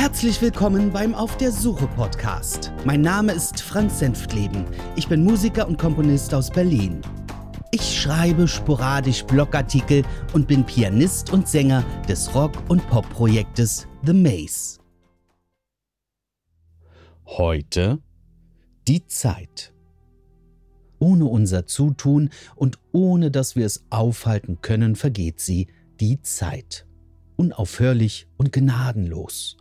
Herzlich 0.00 0.40
willkommen 0.40 0.90
beim 0.90 1.14
Auf 1.14 1.36
der 1.36 1.52
Suche 1.52 1.86
Podcast. 1.86 2.72
Mein 2.86 3.02
Name 3.02 3.32
ist 3.32 3.60
Franz 3.60 3.98
Senftleben. 3.98 4.64
Ich 4.96 5.08
bin 5.08 5.22
Musiker 5.22 5.68
und 5.68 5.78
Komponist 5.78 6.32
aus 6.32 6.48
Berlin. 6.48 7.02
Ich 7.70 8.00
schreibe 8.00 8.48
sporadisch 8.48 9.24
Blogartikel 9.24 10.02
und 10.32 10.48
bin 10.48 10.64
Pianist 10.64 11.30
und 11.34 11.46
Sänger 11.46 11.84
des 12.08 12.34
Rock- 12.34 12.56
und 12.70 12.80
Pop-Projektes 12.88 13.86
The 14.02 14.14
Maze. 14.14 14.78
Heute 17.26 17.98
die 18.88 19.06
Zeit. 19.06 19.74
Ohne 20.98 21.26
unser 21.26 21.66
Zutun 21.66 22.30
und 22.56 22.78
ohne 22.92 23.30
dass 23.30 23.54
wir 23.54 23.66
es 23.66 23.84
aufhalten 23.90 24.62
können, 24.62 24.96
vergeht 24.96 25.40
sie, 25.40 25.66
die 26.00 26.22
Zeit. 26.22 26.86
Unaufhörlich 27.36 28.28
und 28.38 28.50
gnadenlos. 28.50 29.58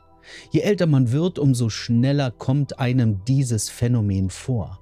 Je 0.51 0.61
älter 0.61 0.87
man 0.87 1.11
wird, 1.11 1.39
umso 1.39 1.69
schneller 1.69 2.31
kommt 2.31 2.79
einem 2.79 3.23
dieses 3.25 3.69
Phänomen 3.69 4.29
vor. 4.29 4.79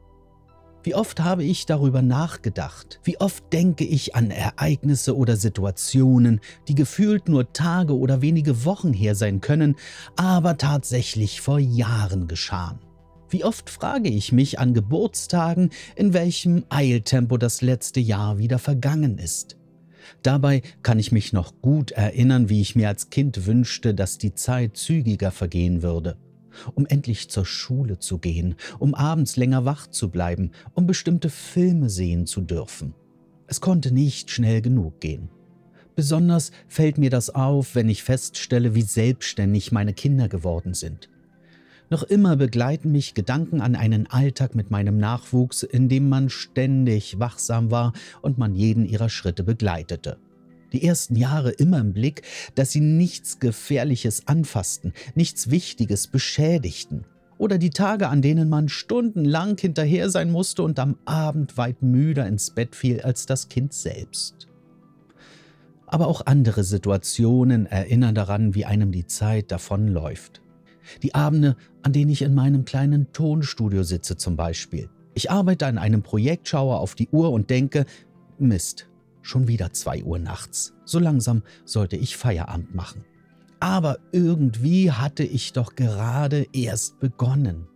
Wie 0.83 0.95
oft 0.95 1.19
habe 1.19 1.43
ich 1.43 1.65
darüber 1.65 2.01
nachgedacht? 2.01 3.01
Wie 3.03 3.19
oft 3.19 3.52
denke 3.52 3.83
ich 3.83 4.15
an 4.15 4.31
Ereignisse 4.31 5.17
oder 5.17 5.35
Situationen, 5.35 6.39
die 6.69 6.75
gefühlt 6.75 7.27
nur 7.27 7.52
Tage 7.52 7.97
oder 7.97 8.21
wenige 8.21 8.63
Wochen 8.63 8.93
her 8.93 9.13
sein 9.13 9.41
können, 9.41 9.75
aber 10.15 10.57
tatsächlich 10.57 11.41
vor 11.41 11.59
Jahren 11.59 12.29
geschahen? 12.29 12.79
Wie 13.29 13.43
oft 13.43 13.69
frage 13.69 14.07
ich 14.07 14.31
mich 14.31 14.59
an 14.59 14.73
Geburtstagen, 14.73 15.71
in 15.97 16.13
welchem 16.13 16.63
Eiltempo 16.69 17.38
das 17.38 17.61
letzte 17.61 17.99
Jahr 17.99 18.38
wieder 18.38 18.57
vergangen 18.57 19.17
ist? 19.17 19.56
Dabei 20.23 20.61
kann 20.84 20.99
ich 20.99 21.11
mich 21.11 21.34
noch 21.34 21.61
gut 21.61 21.91
erinnern, 21.91 22.49
wie 22.49 22.61
ich 22.61 22.75
mir 22.75 22.88
als 22.89 23.09
Kind 23.09 23.45
wünschte, 23.45 23.94
dass 23.94 24.17
die 24.17 24.33
Zeit 24.33 24.77
zügiger 24.77 25.31
vergehen 25.31 25.81
würde. 25.81 26.17
Um 26.73 26.86
endlich 26.88 27.30
zur 27.30 27.45
Schule 27.45 28.00
zu 28.00 28.17
gehen, 28.17 28.55
um 28.80 28.95
abends 28.95 29.35
länger 29.38 29.66
wach 29.66 29.88
zu 29.88 30.09
bleiben, 30.09 30.52
um 30.73 30.88
bestimmte 30.88 31.30
Filme 31.30 31.89
sehen 31.89 32.25
zu 32.25 32.41
dürfen. 32.41 32.95
Es 33.45 33.61
konnte 33.61 33.94
nicht 33.94 34.31
schnell 34.31 34.61
genug 34.61 35.00
gehen. 35.00 35.30
Besonders 35.95 36.52
fällt 36.67 36.97
mir 36.97 37.09
das 37.09 37.30
auf, 37.30 37.73
wenn 37.75 37.89
ich 37.89 38.03
feststelle, 38.03 38.75
wie 38.75 38.83
selbstständig 38.83 39.72
meine 39.72 39.94
Kinder 39.94 40.28
geworden 40.28 40.73
sind. 40.73 41.09
Noch 41.89 42.03
immer 42.03 42.35
begleiten 42.35 42.91
mich 42.91 43.13
Gedanken 43.13 43.61
an 43.61 43.75
einen 43.75 44.07
Alltag 44.07 44.55
mit 44.55 44.71
meinem 44.71 44.97
Nachwuchs, 44.97 45.63
in 45.63 45.88
dem 45.88 46.09
man 46.09 46.29
ständig 46.29 47.19
wachsam 47.19 47.71
war 47.71 47.94
und 48.21 48.38
man 48.38 48.55
jeden 48.55 48.85
ihrer 48.85 49.09
Schritte 49.09 49.44
begleitete. 49.44 50.17
Die 50.73 50.83
ersten 50.83 51.16
Jahre 51.16 51.52
immer 51.52 51.79
im 51.79 51.94
Blick, 51.94 52.23
dass 52.55 52.71
sie 52.71 52.81
nichts 52.81 53.39
Gefährliches 53.39 54.27
anfassten, 54.27 54.91
nichts 55.16 55.49
Wichtiges 55.49 56.07
beschädigten. 56.07 57.05
Oder 57.38 57.57
die 57.57 57.69
Tage, 57.69 58.09
an 58.09 58.22
denen 58.22 58.49
man 58.49 58.67
stundenlang 58.67 59.57
hinterher 59.57 60.09
sein 60.09 60.29
musste 60.29 60.63
und 60.63 60.79
am 60.79 60.97
Abend 61.05 61.55
weit 61.57 61.83
müder 61.83 62.27
ins 62.27 62.51
Bett 62.51 62.75
fiel 62.75 63.01
als 63.01 63.27
das 63.27 63.47
Kind 63.47 63.73
selbst. 63.73 64.47
Aber 65.85 66.07
auch 66.07 66.25
andere 66.25 66.66
Situationen 66.66 67.66
erinnern 67.66 68.16
daran, 68.16 68.55
wie 68.55 68.66
einem 68.66 68.91
die 68.91 69.05
Zeit 69.05 69.51
davonläuft. 69.53 70.41
Die 71.03 71.16
Abende, 71.16 71.55
an 71.83 71.93
denen 71.93 72.11
ich 72.11 72.21
in 72.21 72.35
meinem 72.35 72.66
kleinen 72.66 73.11
Tonstudio 73.13 73.83
sitze 73.83 74.17
zum 74.17 74.35
Beispiel. 74.35 74.89
Ich 75.13 75.31
arbeite 75.31 75.66
an 75.66 75.77
einem 75.77 76.03
Projekt, 76.03 76.47
schaue 76.47 76.77
auf 76.77 76.95
die 76.95 77.09
Uhr 77.09 77.31
und 77.31 77.49
denke, 77.49 77.85
Mist, 78.39 78.89
schon 79.21 79.47
wieder 79.47 79.73
zwei 79.73 80.03
Uhr 80.03 80.19
nachts. 80.19 80.73
So 80.85 80.99
langsam 80.99 81.44
sollte 81.66 81.97
ich 81.97 82.17
Feierabend 82.17 82.75
machen. 82.75 83.03
Aber 83.59 83.97
irgendwie 84.11 84.91
hatte 84.91 85.23
ich 85.23 85.53
doch 85.53 85.75
gerade 85.75 86.45
erst 86.53 86.99
begonnen. 86.99 87.67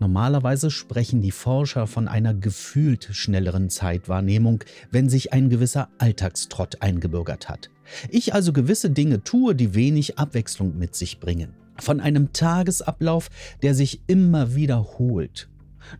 Normalerweise 0.00 0.70
sprechen 0.70 1.20
die 1.20 1.30
Forscher 1.30 1.86
von 1.86 2.08
einer 2.08 2.32
gefühlt 2.32 3.10
schnelleren 3.12 3.68
Zeitwahrnehmung, 3.68 4.64
wenn 4.90 5.10
sich 5.10 5.34
ein 5.34 5.50
gewisser 5.50 5.90
Alltagstrott 5.98 6.80
eingebürgert 6.80 7.50
hat. 7.50 7.68
Ich 8.08 8.32
also 8.32 8.54
gewisse 8.54 8.88
Dinge 8.88 9.22
tue, 9.22 9.54
die 9.54 9.74
wenig 9.74 10.18
Abwechslung 10.18 10.78
mit 10.78 10.94
sich 10.94 11.20
bringen. 11.20 11.52
Von 11.78 12.00
einem 12.00 12.32
Tagesablauf, 12.32 13.28
der 13.62 13.74
sich 13.74 14.00
immer 14.06 14.54
wiederholt. 14.54 15.50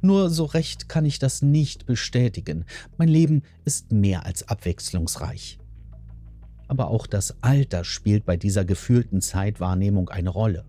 Nur 0.01 0.31
so 0.31 0.45
recht 0.45 0.89
kann 0.89 1.05
ich 1.05 1.19
das 1.19 1.43
nicht 1.43 1.85
bestätigen. 1.85 2.65
Mein 2.97 3.09
Leben 3.09 3.43
ist 3.67 3.93
mehr 3.93 4.25
als 4.25 4.49
abwechslungsreich. 4.49 5.59
Aber 6.69 6.89
auch 6.89 7.07
das 7.07 7.43
Alter 7.43 7.85
spielt 7.85 8.25
bei 8.25 8.39
dieser 8.39 8.65
gefühlten 8.65 9.21
Zeitwahrnehmung 9.21 10.09
eine 10.09 10.31
Rolle. 10.31 10.65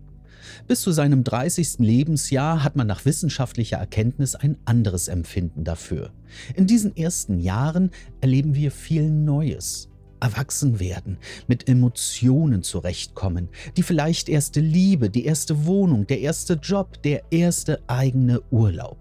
Bis 0.66 0.80
zu 0.80 0.92
seinem 0.92 1.24
30. 1.24 1.78
Lebensjahr 1.78 2.64
hat 2.64 2.76
man 2.76 2.86
nach 2.86 3.04
wissenschaftlicher 3.04 3.78
Erkenntnis 3.78 4.34
ein 4.34 4.56
anderes 4.64 5.08
Empfinden 5.08 5.64
dafür. 5.64 6.12
In 6.54 6.66
diesen 6.66 6.96
ersten 6.96 7.38
Jahren 7.38 7.90
erleben 8.20 8.54
wir 8.54 8.70
viel 8.70 9.10
Neues. 9.10 9.88
Erwachsen 10.20 10.78
werden, 10.78 11.18
mit 11.48 11.68
Emotionen 11.68 12.62
zurechtkommen, 12.62 13.48
die 13.76 13.82
vielleicht 13.82 14.28
erste 14.28 14.60
Liebe, 14.60 15.10
die 15.10 15.24
erste 15.24 15.66
Wohnung, 15.66 16.06
der 16.06 16.20
erste 16.20 16.54
Job, 16.54 17.02
der 17.02 17.24
erste 17.32 17.80
eigene 17.88 18.40
Urlaub. 18.52 18.98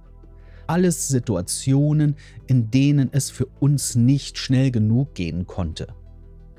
Alles 0.66 1.10
Situationen, 1.10 2.16
in 2.48 2.72
denen 2.72 3.10
es 3.12 3.30
für 3.30 3.46
uns 3.60 3.96
nicht 3.96 4.38
schnell 4.40 4.72
genug 4.72 5.14
gehen 5.14 5.46
konnte. 5.46 5.88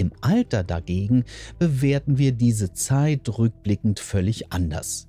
Im 0.02 0.10
Alter 0.20 0.64
dagegen 0.64 1.22
bewerten 1.60 2.18
wir 2.18 2.32
diese 2.32 2.72
Zeit 2.72 3.38
rückblickend 3.38 4.00
völlig 4.00 4.52
anders. 4.52 5.06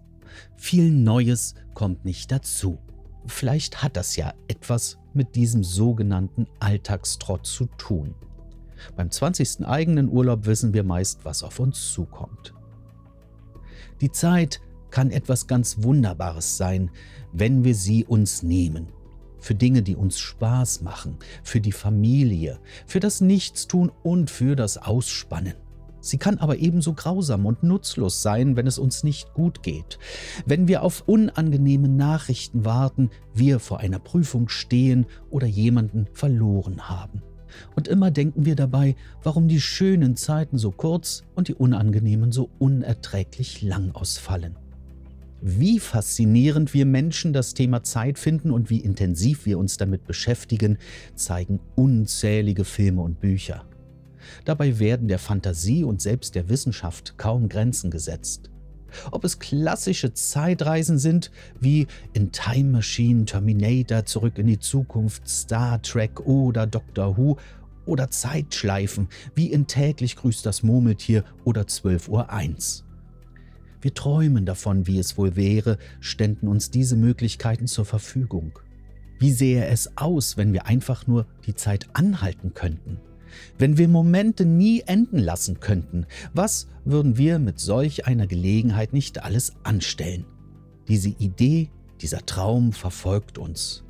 Viel 0.55 0.91
Neues 0.91 1.55
kommt 1.73 2.05
nicht 2.05 2.31
dazu. 2.31 2.77
Vielleicht 3.25 3.81
hat 3.81 3.97
das 3.97 4.15
ja 4.17 4.35
etwas 4.47 4.99
mit 5.15 5.35
diesem 5.35 5.63
sogenannten 5.63 6.45
Alltagstrott 6.59 7.47
zu 7.47 7.65
tun. 7.79 8.13
Beim 8.95 9.09
20. 9.09 9.65
eigenen 9.65 10.09
Urlaub 10.09 10.45
wissen 10.45 10.75
wir 10.75 10.83
meist, 10.83 11.25
was 11.25 11.41
auf 11.41 11.59
uns 11.59 11.91
zukommt. 11.91 12.53
Die 13.99 14.11
Zeit 14.11 14.61
kann 14.91 15.09
etwas 15.09 15.47
ganz 15.47 15.81
Wunderbares 15.81 16.55
sein, 16.55 16.91
wenn 17.31 17.63
wir 17.63 17.73
sie 17.73 18.05
uns 18.05 18.43
nehmen 18.43 18.89
für 19.43 19.55
Dinge, 19.55 19.83
die 19.83 19.95
uns 19.95 20.19
Spaß 20.19 20.81
machen, 20.81 21.17
für 21.43 21.59
die 21.59 21.73
Familie, 21.73 22.59
für 22.87 22.99
das 22.99 23.21
Nichtstun 23.21 23.91
und 24.01 24.31
für 24.31 24.55
das 24.55 24.77
Ausspannen. 24.77 25.55
Sie 25.99 26.17
kann 26.17 26.37
aber 26.37 26.57
ebenso 26.57 26.93
grausam 26.93 27.45
und 27.45 27.63
nutzlos 27.63 28.21
sein, 28.21 28.55
wenn 28.55 28.67
es 28.67 28.77
uns 28.77 29.03
nicht 29.03 29.33
gut 29.33 29.63
geht, 29.63 29.99
wenn 30.45 30.67
wir 30.67 30.83
auf 30.83 31.03
unangenehme 31.07 31.87
Nachrichten 31.87 32.65
warten, 32.65 33.09
wir 33.33 33.59
vor 33.59 33.79
einer 33.79 33.99
Prüfung 33.99 34.49
stehen 34.49 35.05
oder 35.29 35.47
jemanden 35.47 36.07
verloren 36.13 36.89
haben. 36.89 37.21
Und 37.75 37.87
immer 37.87 38.11
denken 38.11 38.45
wir 38.45 38.55
dabei, 38.55 38.95
warum 39.21 39.47
die 39.47 39.61
schönen 39.61 40.15
Zeiten 40.15 40.57
so 40.57 40.71
kurz 40.71 41.23
und 41.35 41.47
die 41.47 41.53
unangenehmen 41.53 42.31
so 42.31 42.49
unerträglich 42.59 43.61
lang 43.61 43.91
ausfallen 43.91 44.57
wie 45.45 45.77
faszinierend 45.77 46.73
wir 46.73 46.85
Menschen 46.85 47.33
das 47.33 47.53
Thema 47.53 47.83
Zeit 47.83 48.17
finden 48.17 48.49
und 48.49 48.69
wie 48.69 48.79
intensiv 48.79 49.45
wir 49.45 49.59
uns 49.59 49.75
damit 49.75 50.07
beschäftigen, 50.07 50.77
zeigen 51.15 51.59
unzählige 51.75 52.63
Filme 52.63 53.01
und 53.01 53.19
Bücher. 53.19 53.65
Dabei 54.45 54.79
werden 54.79 55.09
der 55.09 55.19
Fantasie 55.19 55.83
und 55.83 56.01
selbst 56.01 56.35
der 56.35 56.47
Wissenschaft 56.47 57.17
kaum 57.17 57.49
Grenzen 57.49 57.91
gesetzt. 57.91 58.51
Ob 59.11 59.25
es 59.25 59.39
klassische 59.39 60.13
Zeitreisen 60.13 60.97
sind, 60.97 61.29
wie 61.59 61.87
in 62.13 62.31
Time 62.31 62.71
Machine, 62.71 63.25
Terminator, 63.25 64.05
Zurück 64.05 64.37
in 64.37 64.47
die 64.47 64.59
Zukunft, 64.59 65.27
Star 65.27 65.81
Trek 65.81 66.21
oder 66.21 66.67
Doctor 66.67 67.17
Who, 67.17 67.37
oder 67.85 68.09
Zeitschleifen, 68.09 69.09
wie 69.35 69.51
in 69.51 69.67
Täglich 69.67 70.15
grüßt 70.15 70.45
das 70.45 70.63
Murmeltier 70.63 71.25
oder 71.43 71.63
12.01 71.63 72.09
Uhr. 72.83 72.92
Wir 73.83 73.93
träumen 73.93 74.45
davon, 74.45 74.87
wie 74.87 74.97
es 74.97 75.17
wohl 75.17 75.35
wäre, 75.35 75.77
ständen 75.99 76.47
uns 76.47 76.71
diese 76.71 76.95
Möglichkeiten 76.95 77.67
zur 77.67 77.83
Verfügung. 77.83 78.57
Wie 79.19 79.33
sähe 79.33 79.65
es 79.65 79.97
aus, 79.97 80.37
wenn 80.37 80.53
wir 80.53 80.67
einfach 80.67 81.05
nur 81.05 81.27
die 81.45 81.53
Zeit 81.53 81.89
anhalten 81.91 82.53
könnten? 82.53 83.01
Wenn 83.57 83.77
wir 83.77 83.89
Momente 83.89 84.45
nie 84.45 84.83
enden 84.85 85.19
lassen 85.19 85.59
könnten, 85.59 86.05
was 86.33 86.69
würden 86.85 87.17
wir 87.17 87.39
mit 87.39 87.59
solch 87.59 88.07
einer 88.07 88.25
Gelegenheit 88.25 88.93
nicht 88.93 89.21
alles 89.21 89.51
anstellen? 89.63 90.23
Diese 90.87 91.09
Idee, 91.09 91.69
dieser 91.99 92.25
Traum 92.25 92.71
verfolgt 92.71 93.37
uns. 93.37 93.83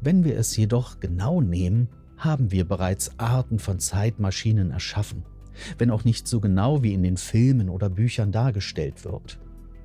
Wenn 0.00 0.22
wir 0.22 0.38
es 0.38 0.56
jedoch 0.56 1.00
genau 1.00 1.40
nehmen, 1.40 1.88
haben 2.18 2.52
wir 2.52 2.68
bereits 2.68 3.18
Arten 3.18 3.58
von 3.58 3.80
Zeitmaschinen 3.80 4.70
erschaffen 4.70 5.24
wenn 5.78 5.90
auch 5.90 6.04
nicht 6.04 6.28
so 6.28 6.40
genau 6.40 6.82
wie 6.82 6.94
in 6.94 7.02
den 7.02 7.16
Filmen 7.16 7.68
oder 7.68 7.88
Büchern 7.90 8.32
dargestellt 8.32 9.04
wird. 9.04 9.38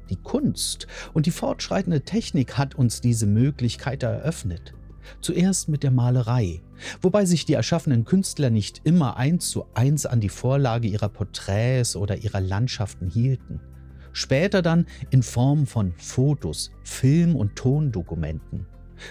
Die 0.10 0.18
Kunst 0.18 0.88
und 1.14 1.26
die 1.26 1.32
fortschreitende 1.32 2.02
Technik 2.02 2.58
hat 2.58 2.76
uns 2.76 3.00
diese 3.00 3.28
Möglichkeit 3.28 4.04
eröffnet. 4.04 4.74
Zuerst 5.20 5.68
mit 5.68 5.84
der 5.84 5.92
Malerei, 5.92 6.62
wobei 7.02 7.26
sich 7.26 7.46
die 7.46 7.54
erschaffenen 7.54 8.06
Künstler 8.06 8.50
nicht 8.50 8.82
immer 8.84 9.18
eins 9.18 9.50
zu 9.50 9.66
eins 9.74 10.06
an 10.06 10.20
die 10.20 10.30
Vorlage 10.30 10.88
ihrer 10.88 11.10
Porträts 11.10 11.96
oder 11.96 12.18
ihrer 12.18 12.42
Landschaften 12.42 13.08
hielten. 13.10 13.62
später 14.14 14.62
dann 14.62 14.86
in 15.10 15.24
Form 15.24 15.66
von 15.66 15.94
Fotos, 15.98 16.72
Film- 16.84 17.36
und 17.36 17.56
Tondokumenten. 17.56 18.66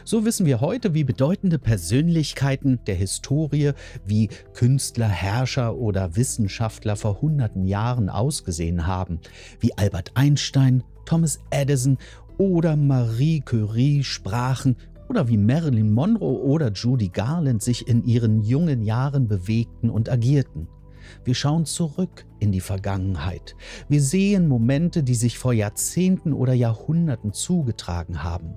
So 0.05 0.25
wissen 0.25 0.47
wir 0.47 0.61
heute, 0.61 0.95
wie 0.95 1.05
bedeutende 1.05 1.59
Persönlichkeiten 1.59 2.81
der 2.87 2.95
Historie 2.95 3.73
wie 4.05 4.29
Künstler, 4.55 5.09
Herrscher 5.09 5.77
oder 5.77 6.17
Wissenschaftler 6.17 6.97
vor 6.97 7.21
hunderten 7.21 7.65
Jahren 7.65 8.09
ausgesehen 8.09 8.87
haben, 8.87 9.21
wie 9.61 9.77
Albert 9.77 10.13
Einstein, 10.15 10.83
Thomas 11.05 11.41
Edison 11.51 11.99
oder 12.39 12.77
Marie 12.77 13.41
Curie 13.41 14.03
sprachen 14.03 14.77
oder 15.09 15.29
wie 15.29 15.37
Marilyn 15.37 15.93
Monroe 15.93 16.41
oder 16.41 16.71
Judy 16.71 17.09
Garland 17.09 17.63
sich 17.63 17.89
in 17.89 18.05
ihren 18.05 18.43
jungen 18.43 18.83
Jahren 18.83 19.27
bewegten 19.27 19.91
und 19.91 20.09
agierten. 20.09 20.69
Wir 21.25 21.35
schauen 21.35 21.67
zurück 21.67 22.25
in 22.39 22.53
die 22.53 22.61
Vergangenheit. 22.61 23.57
Wir 23.89 24.01
sehen 24.01 24.47
Momente, 24.47 25.03
die 25.03 25.15
sich 25.15 25.39
vor 25.39 25.53
Jahrzehnten 25.53 26.33
oder 26.33 26.53
Jahrhunderten 26.53 27.33
zugetragen 27.33 28.23
haben. 28.23 28.57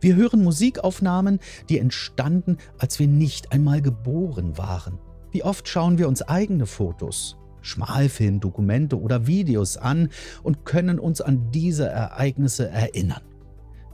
Wir 0.00 0.16
hören 0.16 0.42
Musikaufnahmen, 0.42 1.38
die 1.68 1.78
entstanden, 1.78 2.58
als 2.78 2.98
wir 2.98 3.08
nicht 3.08 3.52
einmal 3.52 3.82
geboren 3.82 4.56
waren. 4.58 4.98
Wie 5.30 5.42
oft 5.42 5.68
schauen 5.68 5.98
wir 5.98 6.08
uns 6.08 6.22
eigene 6.22 6.66
Fotos, 6.66 7.38
Schmalfilmdokumente 7.62 9.00
oder 9.00 9.26
Videos 9.26 9.76
an 9.76 10.10
und 10.42 10.64
können 10.64 10.98
uns 10.98 11.20
an 11.20 11.50
diese 11.52 11.86
Ereignisse 11.86 12.68
erinnern. 12.68 13.22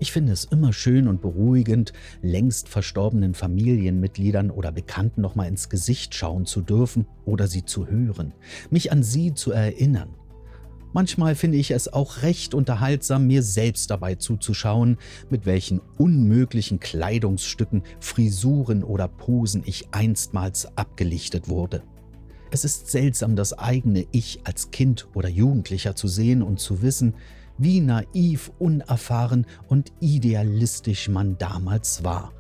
Ich 0.01 0.13
finde 0.13 0.33
es 0.33 0.45
immer 0.45 0.73
schön 0.73 1.09
und 1.09 1.21
beruhigend, 1.21 1.93
längst 2.23 2.69
verstorbenen 2.69 3.35
Familienmitgliedern 3.35 4.51
oder 4.51 4.71
Bekannten 4.71 5.21
nochmal 5.21 5.49
ins 5.49 5.69
Gesicht 5.69 6.15
schauen 6.15 6.47
zu 6.47 6.61
dürfen 6.61 7.07
oder 7.25 7.49
sie 7.49 7.65
zu 7.65 7.89
hören, 7.89 8.33
mich 8.71 8.93
an 8.93 9.03
sie 9.03 9.35
zu 9.35 9.51
erinnern. 9.51 10.11
Manchmal 10.99 11.37
finde 11.37 11.59
ich 11.59 11.71
es 11.71 11.93
auch 11.93 12.23
recht 12.23 12.55
unterhaltsam, 12.55 13.29
mir 13.29 13.45
selbst 13.45 13.89
dabei 13.89 14.17
zuzuschauen, 14.17 14.97
mit 15.31 15.47
welchen 15.47 15.81
unmöglichen 15.97 16.81
Kleidungsstücken, 16.81 17.85
Frisuren 18.01 18.83
oder 18.83 19.07
Posen 19.07 19.63
ich 19.65 19.91
einstmals 19.93 20.77
abgelichtet 20.77 21.49
wurde. 21.49 21.85
Es 22.51 22.65
ist 22.65 22.89
seltsam, 22.89 23.37
das 23.37 23.57
eigene 23.57 24.09
Ich 24.11 24.41
als 24.43 24.73
Kind 24.73 25.07
oder 25.15 25.29
Jugendlicher 25.29 25.95
zu 25.95 26.09
sehen 26.09 26.43
und 26.43 26.59
zu 26.59 26.83
wissen, 26.83 27.15
wie 27.59 27.79
naiv, 27.79 28.51
unerfahren 28.59 29.47
und 29.69 29.93
idealistisch 30.01 31.09
man 31.09 31.39
damals 31.39 32.03
war. 32.03 32.33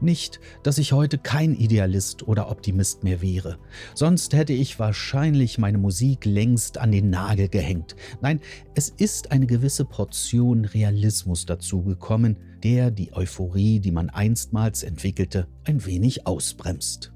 Nicht, 0.00 0.40
dass 0.62 0.76
ich 0.76 0.92
heute 0.92 1.16
kein 1.16 1.54
Idealist 1.54 2.28
oder 2.28 2.50
Optimist 2.50 3.02
mehr 3.02 3.22
wäre, 3.22 3.58
sonst 3.94 4.34
hätte 4.34 4.52
ich 4.52 4.78
wahrscheinlich 4.78 5.56
meine 5.56 5.78
Musik 5.78 6.26
längst 6.26 6.76
an 6.76 6.92
den 6.92 7.08
Nagel 7.08 7.48
gehängt. 7.48 7.96
Nein, 8.20 8.40
es 8.74 8.90
ist 8.90 9.32
eine 9.32 9.46
gewisse 9.46 9.86
Portion 9.86 10.66
Realismus 10.66 11.46
dazugekommen, 11.46 12.36
der 12.62 12.90
die 12.90 13.14
Euphorie, 13.14 13.80
die 13.80 13.92
man 13.92 14.10
einstmals 14.10 14.82
entwickelte, 14.82 15.48
ein 15.64 15.86
wenig 15.86 16.26
ausbremst. 16.26 17.12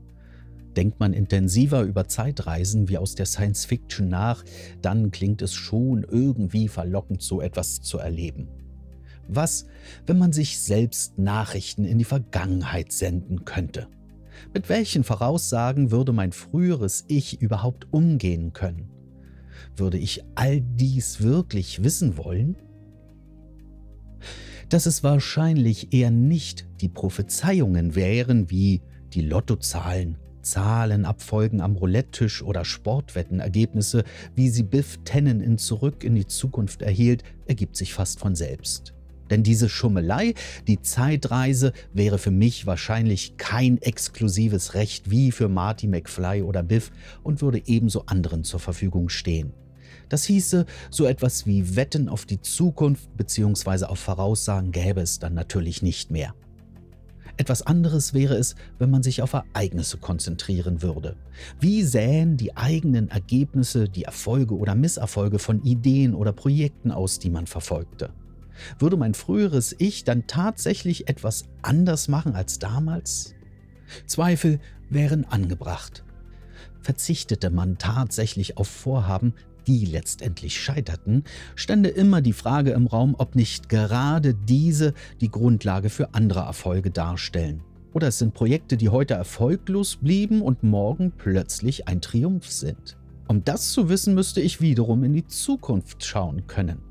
Denkt 0.76 1.00
man 1.00 1.12
intensiver 1.12 1.82
über 1.82 2.08
Zeitreisen 2.08 2.88
wie 2.88 2.96
aus 2.96 3.14
der 3.14 3.26
Science 3.26 3.66
Fiction 3.66 4.08
nach, 4.08 4.42
dann 4.80 5.10
klingt 5.10 5.42
es 5.42 5.52
schon 5.52 6.04
irgendwie 6.04 6.68
verlockend, 6.68 7.20
so 7.20 7.40
etwas 7.42 7.82
zu 7.82 7.98
erleben. 7.98 8.48
Was, 9.32 9.66
wenn 10.06 10.18
man 10.18 10.32
sich 10.32 10.58
selbst 10.58 11.16
Nachrichten 11.16 11.84
in 11.84 11.98
die 11.98 12.04
Vergangenheit 12.04 12.90
senden 12.90 13.44
könnte? 13.44 13.86
Mit 14.52 14.68
welchen 14.68 15.04
Voraussagen 15.04 15.92
würde 15.92 16.12
mein 16.12 16.32
früheres 16.32 17.04
Ich 17.06 17.40
überhaupt 17.40 17.86
umgehen 17.92 18.52
können? 18.52 18.90
Würde 19.76 19.98
ich 19.98 20.24
all 20.34 20.60
dies 20.60 21.20
wirklich 21.20 21.84
wissen 21.84 22.16
wollen? 22.16 22.56
Dass 24.68 24.86
es 24.86 25.04
wahrscheinlich 25.04 25.92
eher 25.92 26.10
nicht 26.10 26.66
die 26.80 26.88
Prophezeiungen 26.88 27.94
wären 27.94 28.50
wie 28.50 28.82
die 29.12 29.22
Lottozahlen, 29.22 30.18
Zahlenabfolgen 30.42 31.60
am 31.60 31.76
Roulette-Tisch 31.76 32.42
oder 32.42 32.64
Sportwettenergebnisse, 32.64 34.02
wie 34.34 34.48
sie 34.48 34.64
Biff 34.64 34.98
Tennen 35.04 35.40
in 35.40 35.56
Zurück 35.58 36.02
in 36.02 36.16
die 36.16 36.26
Zukunft 36.26 36.82
erhielt, 36.82 37.22
ergibt 37.46 37.76
sich 37.76 37.94
fast 37.94 38.18
von 38.18 38.34
selbst. 38.34 38.94
Denn 39.30 39.42
diese 39.42 39.68
Schummelei, 39.68 40.34
die 40.66 40.82
Zeitreise, 40.82 41.72
wäre 41.92 42.18
für 42.18 42.30
mich 42.32 42.66
wahrscheinlich 42.66 43.36
kein 43.36 43.80
exklusives 43.80 44.74
Recht 44.74 45.10
wie 45.10 45.32
für 45.32 45.48
Marty 45.48 45.86
McFly 45.86 46.42
oder 46.42 46.62
Biff 46.62 46.90
und 47.22 47.40
würde 47.40 47.62
ebenso 47.66 48.04
anderen 48.06 48.44
zur 48.44 48.60
Verfügung 48.60 49.08
stehen. 49.08 49.52
Das 50.08 50.24
hieße, 50.24 50.66
so 50.90 51.06
etwas 51.06 51.46
wie 51.46 51.76
Wetten 51.76 52.08
auf 52.08 52.26
die 52.26 52.40
Zukunft 52.40 53.16
bzw. 53.16 53.84
auf 53.84 54.00
Voraussagen 54.00 54.72
gäbe 54.72 55.00
es 55.00 55.20
dann 55.20 55.34
natürlich 55.34 55.82
nicht 55.82 56.10
mehr. 56.10 56.34
Etwas 57.36 57.62
anderes 57.62 58.12
wäre 58.12 58.34
es, 58.34 58.54
wenn 58.78 58.90
man 58.90 59.02
sich 59.02 59.22
auf 59.22 59.32
Ereignisse 59.32 59.96
konzentrieren 59.96 60.82
würde. 60.82 61.16
Wie 61.58 61.84
sähen 61.84 62.36
die 62.36 62.56
eigenen 62.56 63.08
Ergebnisse, 63.08 63.88
die 63.88 64.02
Erfolge 64.02 64.54
oder 64.56 64.74
Misserfolge 64.74 65.38
von 65.38 65.62
Ideen 65.62 66.14
oder 66.14 66.32
Projekten 66.32 66.90
aus, 66.90 67.18
die 67.18 67.30
man 67.30 67.46
verfolgte? 67.46 68.10
Würde 68.78 68.96
mein 68.96 69.14
früheres 69.14 69.74
Ich 69.78 70.04
dann 70.04 70.26
tatsächlich 70.26 71.08
etwas 71.08 71.44
anders 71.62 72.08
machen 72.08 72.34
als 72.34 72.58
damals? 72.58 73.34
Zweifel 74.06 74.60
wären 74.88 75.24
angebracht. 75.24 76.04
Verzichtete 76.82 77.50
man 77.50 77.78
tatsächlich 77.78 78.56
auf 78.56 78.68
Vorhaben, 78.68 79.34
die 79.66 79.84
letztendlich 79.84 80.60
scheiterten, 80.60 81.24
stände 81.54 81.90
immer 81.90 82.22
die 82.22 82.32
Frage 82.32 82.70
im 82.70 82.86
Raum, 82.86 83.14
ob 83.18 83.34
nicht 83.34 83.68
gerade 83.68 84.34
diese 84.34 84.94
die 85.20 85.30
Grundlage 85.30 85.90
für 85.90 86.14
andere 86.14 86.40
Erfolge 86.40 86.90
darstellen. 86.90 87.62
Oder 87.92 88.08
es 88.08 88.18
sind 88.18 88.34
Projekte, 88.34 88.76
die 88.76 88.88
heute 88.88 89.14
erfolglos 89.14 89.96
blieben 89.96 90.42
und 90.42 90.62
morgen 90.62 91.12
plötzlich 91.16 91.88
ein 91.88 92.00
Triumph 92.00 92.48
sind. 92.48 92.96
Um 93.28 93.44
das 93.44 93.70
zu 93.72 93.88
wissen, 93.88 94.14
müsste 94.14 94.40
ich 94.40 94.60
wiederum 94.60 95.04
in 95.04 95.12
die 95.12 95.26
Zukunft 95.26 96.04
schauen 96.04 96.46
können. 96.46 96.89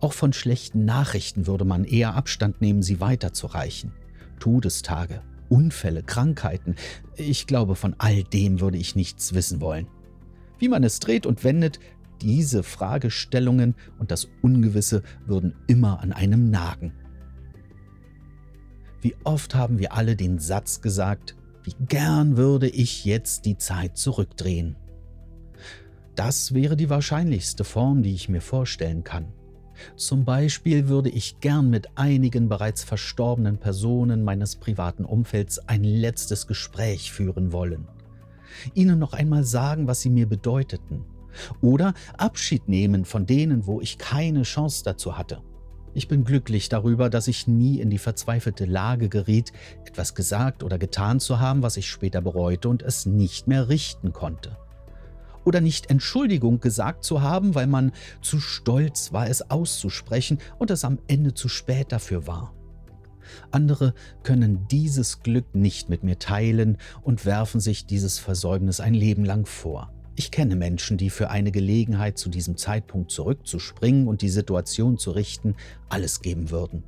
Auch 0.00 0.12
von 0.12 0.32
schlechten 0.32 0.84
Nachrichten 0.84 1.46
würde 1.46 1.64
man 1.64 1.84
eher 1.84 2.14
Abstand 2.14 2.60
nehmen, 2.60 2.82
sie 2.82 3.00
weiterzureichen. 3.00 3.92
Todestage, 4.38 5.22
Unfälle, 5.48 6.02
Krankheiten, 6.02 6.76
ich 7.16 7.46
glaube, 7.46 7.76
von 7.76 7.94
all 7.98 8.24
dem 8.24 8.60
würde 8.60 8.78
ich 8.78 8.96
nichts 8.96 9.34
wissen 9.34 9.60
wollen. 9.60 9.86
Wie 10.58 10.68
man 10.68 10.84
es 10.84 11.00
dreht 11.00 11.26
und 11.26 11.44
wendet, 11.44 11.78
diese 12.22 12.62
Fragestellungen 12.62 13.74
und 13.98 14.10
das 14.10 14.28
Ungewisse 14.42 15.02
würden 15.26 15.54
immer 15.66 16.00
an 16.00 16.12
einem 16.12 16.50
nagen. 16.50 16.92
Wie 19.00 19.16
oft 19.24 19.54
haben 19.54 19.78
wir 19.80 19.92
alle 19.92 20.14
den 20.14 20.38
Satz 20.38 20.80
gesagt, 20.80 21.36
wie 21.64 21.74
gern 21.88 22.36
würde 22.36 22.68
ich 22.68 23.04
jetzt 23.04 23.44
die 23.44 23.58
Zeit 23.58 23.96
zurückdrehen. 23.96 24.76
Das 26.14 26.54
wäre 26.54 26.76
die 26.76 26.90
wahrscheinlichste 26.90 27.64
Form, 27.64 28.02
die 28.02 28.14
ich 28.14 28.28
mir 28.28 28.40
vorstellen 28.40 29.02
kann. 29.02 29.32
Zum 29.96 30.24
Beispiel 30.24 30.88
würde 30.88 31.08
ich 31.08 31.40
gern 31.40 31.70
mit 31.70 31.96
einigen 31.96 32.48
bereits 32.48 32.84
verstorbenen 32.84 33.58
Personen 33.58 34.24
meines 34.24 34.56
privaten 34.56 35.04
Umfelds 35.04 35.58
ein 35.68 35.84
letztes 35.84 36.46
Gespräch 36.46 37.12
führen 37.12 37.52
wollen. 37.52 37.88
Ihnen 38.74 38.98
noch 38.98 39.12
einmal 39.12 39.44
sagen, 39.44 39.86
was 39.86 40.00
sie 40.00 40.10
mir 40.10 40.28
bedeuteten. 40.28 41.04
Oder 41.60 41.94
Abschied 42.18 42.68
nehmen 42.68 43.04
von 43.04 43.26
denen, 43.26 43.66
wo 43.66 43.80
ich 43.80 43.98
keine 43.98 44.42
Chance 44.42 44.82
dazu 44.84 45.16
hatte. 45.16 45.40
Ich 45.94 46.08
bin 46.08 46.24
glücklich 46.24 46.68
darüber, 46.68 47.10
dass 47.10 47.28
ich 47.28 47.46
nie 47.46 47.78
in 47.80 47.90
die 47.90 47.98
verzweifelte 47.98 48.64
Lage 48.64 49.08
geriet, 49.08 49.52
etwas 49.86 50.14
gesagt 50.14 50.62
oder 50.62 50.78
getan 50.78 51.20
zu 51.20 51.38
haben, 51.38 51.62
was 51.62 51.76
ich 51.76 51.88
später 51.88 52.22
bereute 52.22 52.68
und 52.68 52.82
es 52.82 53.04
nicht 53.06 53.46
mehr 53.46 53.68
richten 53.68 54.12
konnte 54.12 54.56
oder 55.44 55.60
nicht 55.60 55.90
Entschuldigung 55.90 56.60
gesagt 56.60 57.04
zu 57.04 57.22
haben, 57.22 57.54
weil 57.54 57.66
man 57.66 57.92
zu 58.20 58.40
stolz 58.40 59.12
war, 59.12 59.28
es 59.28 59.50
auszusprechen 59.50 60.38
und 60.58 60.70
es 60.70 60.84
am 60.84 60.98
Ende 61.08 61.34
zu 61.34 61.48
spät 61.48 61.92
dafür 61.92 62.26
war. 62.26 62.54
Andere 63.50 63.94
können 64.22 64.66
dieses 64.70 65.22
Glück 65.22 65.54
nicht 65.54 65.88
mit 65.88 66.04
mir 66.04 66.18
teilen 66.18 66.78
und 67.02 67.24
werfen 67.24 67.60
sich 67.60 67.86
dieses 67.86 68.18
Versäumnis 68.18 68.80
ein 68.80 68.94
Leben 68.94 69.24
lang 69.24 69.46
vor. 69.46 69.92
Ich 70.14 70.30
kenne 70.30 70.56
Menschen, 70.56 70.98
die 70.98 71.08
für 71.08 71.30
eine 71.30 71.52
Gelegenheit 71.52 72.18
zu 72.18 72.28
diesem 72.28 72.56
Zeitpunkt 72.56 73.10
zurückzuspringen 73.10 74.08
und 74.08 74.20
die 74.20 74.28
Situation 74.28 74.98
zu 74.98 75.12
richten, 75.12 75.54
alles 75.88 76.20
geben 76.20 76.50
würden. 76.50 76.84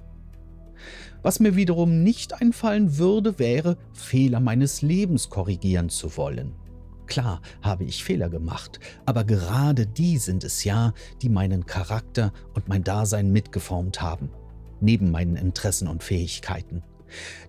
Was 1.23 1.41
mir 1.41 1.57
wiederum 1.57 2.03
nicht 2.03 2.43
einfallen 2.43 2.99
würde, 2.99 3.39
wäre, 3.39 3.79
Fehler 3.95 4.41
meines 4.41 4.83
Lebens 4.83 5.31
korrigieren 5.31 5.89
zu 5.89 6.19
wollen. 6.19 6.53
Klar 7.07 7.43
habe 7.63 7.85
ich 7.85 8.03
Fehler 8.03 8.29
gemacht, 8.29 8.81
aber 9.07 9.25
gerade 9.25 9.87
die 9.87 10.19
sind 10.19 10.43
es 10.45 10.65
ja, 10.65 10.93
die 11.23 11.29
meinen 11.29 11.67
Charakter 11.67 12.33
und 12.55 12.69
mein 12.69 12.83
Dasein 12.83 13.31
mitgeformt 13.31 14.01
haben, 14.01 14.31
neben 14.81 15.11
meinen 15.11 15.37
Interessen 15.37 15.89
und 15.89 16.03
Fähigkeiten. 16.03 16.83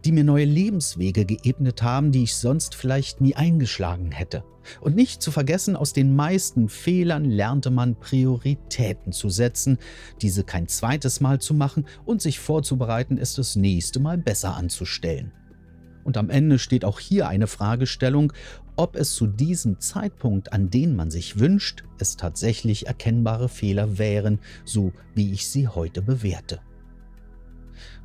die 0.03 0.11
mir 0.11 0.23
neue 0.23 0.45
Lebenswege 0.45 1.25
geebnet 1.25 1.81
haben, 1.81 2.11
die 2.11 2.23
ich 2.23 2.35
sonst 2.35 2.75
vielleicht 2.75 3.21
nie 3.21 3.35
eingeschlagen 3.35 4.11
hätte. 4.11 4.43
Und 4.81 4.95
nicht 4.95 5.21
zu 5.21 5.31
vergessen, 5.31 5.75
aus 5.75 5.93
den 5.93 6.15
meisten 6.15 6.69
Fehlern 6.69 7.25
lernte 7.25 7.69
man 7.69 7.99
Prioritäten 7.99 9.11
zu 9.11 9.29
setzen, 9.29 9.77
diese 10.21 10.43
kein 10.43 10.67
zweites 10.67 11.21
Mal 11.21 11.39
zu 11.39 11.53
machen 11.53 11.85
und 12.05 12.21
sich 12.21 12.39
vorzubereiten, 12.39 13.17
es 13.17 13.35
das 13.35 13.55
nächste 13.55 13.99
Mal 13.99 14.17
besser 14.17 14.55
anzustellen. 14.55 15.31
Und 16.03 16.17
am 16.17 16.29
Ende 16.29 16.59
steht 16.59 16.85
auch 16.85 16.99
hier 16.99 17.27
eine 17.27 17.47
Fragestellung, 17.47 18.33
ob 18.75 18.95
es 18.95 19.15
zu 19.15 19.27
diesem 19.27 19.79
Zeitpunkt, 19.79 20.53
an 20.53 20.69
den 20.69 20.95
man 20.95 21.11
sich 21.11 21.39
wünscht, 21.39 21.83
es 21.97 22.17
tatsächlich 22.17 22.87
erkennbare 22.87 23.49
Fehler 23.49 23.97
wären, 23.97 24.39
so 24.65 24.91
wie 25.13 25.31
ich 25.31 25.47
sie 25.47 25.67
heute 25.67 26.01
bewerte. 26.01 26.59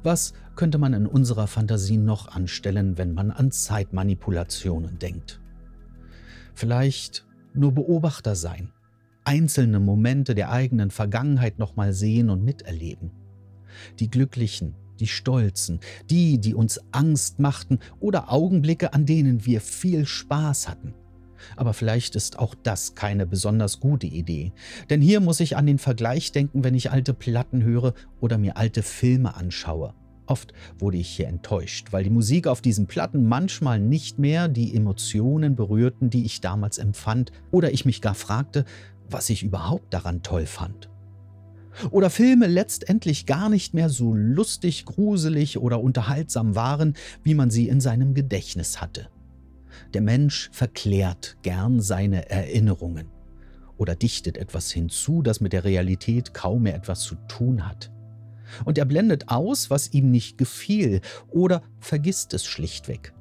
Was 0.03 0.33
könnte 0.57 0.79
man 0.79 0.95
in 0.95 1.07
unserer 1.07 1.47
Fantasie 1.47 1.97
noch 1.97 2.29
anstellen, 2.29 2.99
wenn 2.99 3.15
man 3.15 3.31
an 3.31 3.51
Zeitmanipulationen 3.51 4.99
denkt? 4.99 5.41
Vielleicht 6.55 7.27
nur 7.53 7.73
Beobachter 7.73 8.35
sein, 8.35 8.73
einzelne 9.25 9.81
Momente 9.81 10.35
der 10.35 10.51
eigenen 10.51 10.91
Vergangenheit 10.91 11.59
nochmal 11.59 11.93
sehen 11.93 12.31
und 12.31 12.45
miterleben. 12.45 13.11
Die 13.99 14.11
glücklichen, 14.11 14.75
die 15.01 15.07
stolzen, 15.07 15.81
die, 16.09 16.39
die 16.39 16.55
uns 16.55 16.81
Angst 16.93 17.39
machten 17.39 17.79
oder 17.99 18.33
Augenblicke, 18.33 18.93
an 18.93 19.07
denen 19.07 19.45
wir 19.45 19.61
viel 19.61 20.07
Spaß 20.07 20.69
hatten. 20.69 20.95
Aber 21.57 21.73
vielleicht 21.73 22.17
ist 22.17 22.39
auch 22.39 22.55
das 22.55 22.95
keine 22.95 23.27
besonders 23.27 23.81
gute 23.81 24.07
Idee. 24.07 24.53
Denn 24.91 25.01
hier 25.01 25.21
muss 25.21 25.41
ich 25.41 25.57
an 25.57 25.67
den 25.67 25.79
Vergleich 25.79 26.33
denken, 26.33 26.65
wenn 26.65 26.75
ich 26.75 26.91
alte 26.91 27.15
Platten 27.15 27.63
höre 27.63 27.95
oder 28.21 28.39
mir 28.39 28.57
alte 28.57 28.83
Filme 28.83 29.35
anschaue. 29.35 29.95
Oft 30.27 30.53
wurde 30.79 30.99
ich 30.99 31.09
hier 31.09 31.27
enttäuscht, 31.27 31.89
weil 31.91 32.05
die 32.05 32.11
Musik 32.11 32.47
auf 32.47 32.61
diesen 32.61 32.87
Platten 32.87 33.27
manchmal 33.27 33.81
nicht 33.81 34.21
mehr 34.21 34.47
die 34.47 34.77
Emotionen 34.77 35.57
berührten, 35.57 36.09
die 36.09 36.25
ich 36.25 36.41
damals 36.41 36.79
empfand, 36.79 37.33
oder 37.51 37.73
ich 37.73 37.85
mich 37.85 38.01
gar 38.01 38.15
fragte, 38.15 38.65
was 39.09 39.29
ich 39.29 39.43
überhaupt 39.43 39.93
daran 39.93 40.23
toll 40.23 40.47
fand. 40.47 40.89
Oder 41.91 42.11
Filme 42.11 42.47
letztendlich 42.47 43.27
gar 43.27 43.49
nicht 43.49 43.75
mehr 43.75 43.89
so 43.89 44.15
lustig, 44.15 44.85
gruselig 44.85 45.59
oder 45.59 45.81
unterhaltsam 45.81 46.55
waren, 46.55 46.95
wie 47.23 47.35
man 47.35 47.51
sie 47.51 47.69
in 47.69 47.81
seinem 47.81 48.15
Gedächtnis 48.15 48.81
hatte. 48.81 49.09
Der 49.95 50.01
Mensch 50.01 50.51
verklärt 50.53 51.37
gern 51.43 51.81
seine 51.81 52.31
Erinnerungen 52.31 53.07
oder 53.77 53.95
dichtet 53.95 54.37
etwas 54.37 54.71
hinzu, 54.71 55.23
das 55.23 55.41
mit 55.41 55.53
der 55.53 55.65
Realität 55.65 56.35
kaum 56.35 56.65
mehr 56.65 56.75
etwas 56.75 57.01
zu 57.01 57.15
tun 57.29 57.67
hat. 57.67 57.91
Und 58.65 58.79
er 58.79 58.85
blendet 58.85 59.29
aus, 59.29 59.71
was 59.71 59.93
ihm 59.93 60.11
nicht 60.11 60.39
gefiel 60.39 61.01
oder 61.29 61.63
vergisst 61.79 62.35
es 62.35 62.45
schlichtweg. 62.45 63.15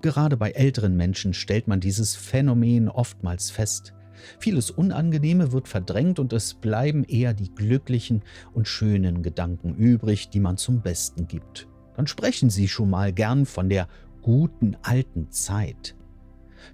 Gerade 0.00 0.36
bei 0.36 0.50
älteren 0.52 0.96
Menschen 0.96 1.34
stellt 1.34 1.66
man 1.66 1.80
dieses 1.80 2.14
Phänomen 2.14 2.88
oftmals 2.88 3.50
fest. 3.50 3.94
Vieles 4.38 4.70
Unangenehme 4.70 5.52
wird 5.52 5.68
verdrängt 5.68 6.18
und 6.18 6.32
es 6.32 6.54
bleiben 6.54 7.04
eher 7.04 7.34
die 7.34 7.54
glücklichen 7.54 8.22
und 8.52 8.68
schönen 8.68 9.22
Gedanken 9.22 9.74
übrig, 9.74 10.30
die 10.30 10.40
man 10.40 10.56
zum 10.56 10.80
Besten 10.80 11.26
gibt. 11.26 11.68
Dann 11.96 12.06
sprechen 12.06 12.50
Sie 12.50 12.68
schon 12.68 12.90
mal 12.90 13.12
gern 13.12 13.46
von 13.46 13.68
der 13.68 13.88
guten 14.22 14.76
alten 14.82 15.30
Zeit. 15.30 15.94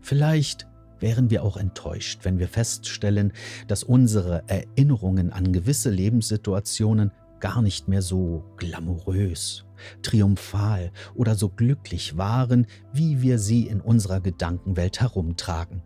Vielleicht 0.00 0.66
wären 1.00 1.30
wir 1.30 1.42
auch 1.42 1.56
enttäuscht, 1.56 2.20
wenn 2.22 2.38
wir 2.38 2.48
feststellen, 2.48 3.32
dass 3.66 3.82
unsere 3.82 4.44
Erinnerungen 4.46 5.32
an 5.32 5.52
gewisse 5.52 5.90
Lebenssituationen 5.90 7.10
gar 7.40 7.62
nicht 7.62 7.88
mehr 7.88 8.02
so 8.02 8.44
glamourös, 8.58 9.64
triumphal 10.02 10.92
oder 11.14 11.34
so 11.34 11.48
glücklich 11.48 12.16
waren, 12.16 12.66
wie 12.92 13.22
wir 13.22 13.38
sie 13.38 13.66
in 13.66 13.80
unserer 13.80 14.20
Gedankenwelt 14.20 15.00
herumtragen. 15.00 15.82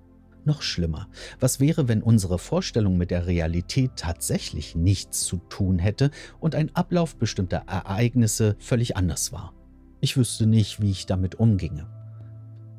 Noch 0.46 0.60
schlimmer, 0.60 1.08
was 1.40 1.58
wäre, 1.58 1.88
wenn 1.88 2.02
unsere 2.02 2.38
Vorstellung 2.38 2.98
mit 2.98 3.10
der 3.10 3.26
Realität 3.26 3.92
tatsächlich 3.96 4.74
nichts 4.74 5.24
zu 5.24 5.38
tun 5.48 5.78
hätte 5.78 6.10
und 6.38 6.54
ein 6.54 6.74
Ablauf 6.76 7.16
bestimmter 7.16 7.64
Ereignisse 7.66 8.56
völlig 8.58 8.96
anders 8.96 9.32
war? 9.32 9.54
Ich 10.00 10.18
wüsste 10.18 10.46
nicht, 10.46 10.82
wie 10.82 10.90
ich 10.90 11.06
damit 11.06 11.36
umginge. 11.36 11.86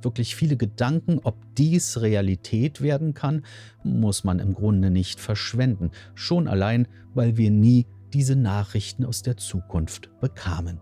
Wirklich 0.04 0.36
viele 0.36 0.58
Gedanken, 0.58 1.20
ob 1.24 1.36
dies 1.56 2.00
Realität 2.02 2.82
werden 2.82 3.16
kann, 3.16 3.44
muss 3.84 4.24
man 4.24 4.38
im 4.38 4.54
Grunde 4.54 4.92
nicht 4.92 5.20
verschwenden, 5.20 5.90
schon 6.14 6.48
allein, 6.48 6.88
weil 7.16 7.38
wir 7.38 7.50
nie 7.50 7.88
diese 8.14 8.36
Nachrichten 8.36 9.04
aus 9.04 9.24
der 9.24 9.38
Zukunft 9.38 10.12
bekamen. 10.22 10.80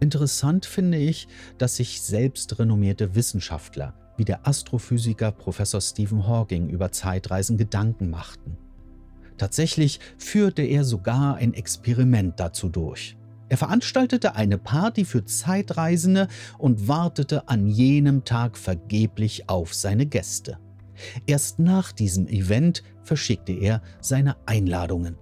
Interessant 0.00 0.66
finde 0.66 0.98
ich, 0.98 1.28
dass 1.58 1.76
sich 1.76 2.02
selbst 2.02 2.58
renommierte 2.58 3.14
Wissenschaftler 3.14 3.94
wie 4.22 4.24
der 4.24 4.46
Astrophysiker 4.46 5.32
Professor 5.32 5.80
Stephen 5.80 6.28
Hawking 6.28 6.68
über 6.68 6.92
Zeitreisen 6.92 7.56
Gedanken 7.56 8.08
machten. 8.08 8.56
Tatsächlich 9.36 9.98
führte 10.16 10.62
er 10.62 10.84
sogar 10.84 11.34
ein 11.34 11.54
Experiment 11.54 12.38
dazu 12.38 12.68
durch. 12.68 13.16
Er 13.48 13.58
veranstaltete 13.58 14.36
eine 14.36 14.58
Party 14.58 15.04
für 15.04 15.24
Zeitreisende 15.24 16.28
und 16.56 16.86
wartete 16.86 17.48
an 17.48 17.66
jenem 17.66 18.24
Tag 18.24 18.56
vergeblich 18.56 19.48
auf 19.48 19.74
seine 19.74 20.06
Gäste. 20.06 20.60
Erst 21.26 21.58
nach 21.58 21.90
diesem 21.90 22.28
Event 22.28 22.84
verschickte 23.02 23.50
er 23.50 23.82
seine 24.00 24.36
Einladungen. 24.46 25.18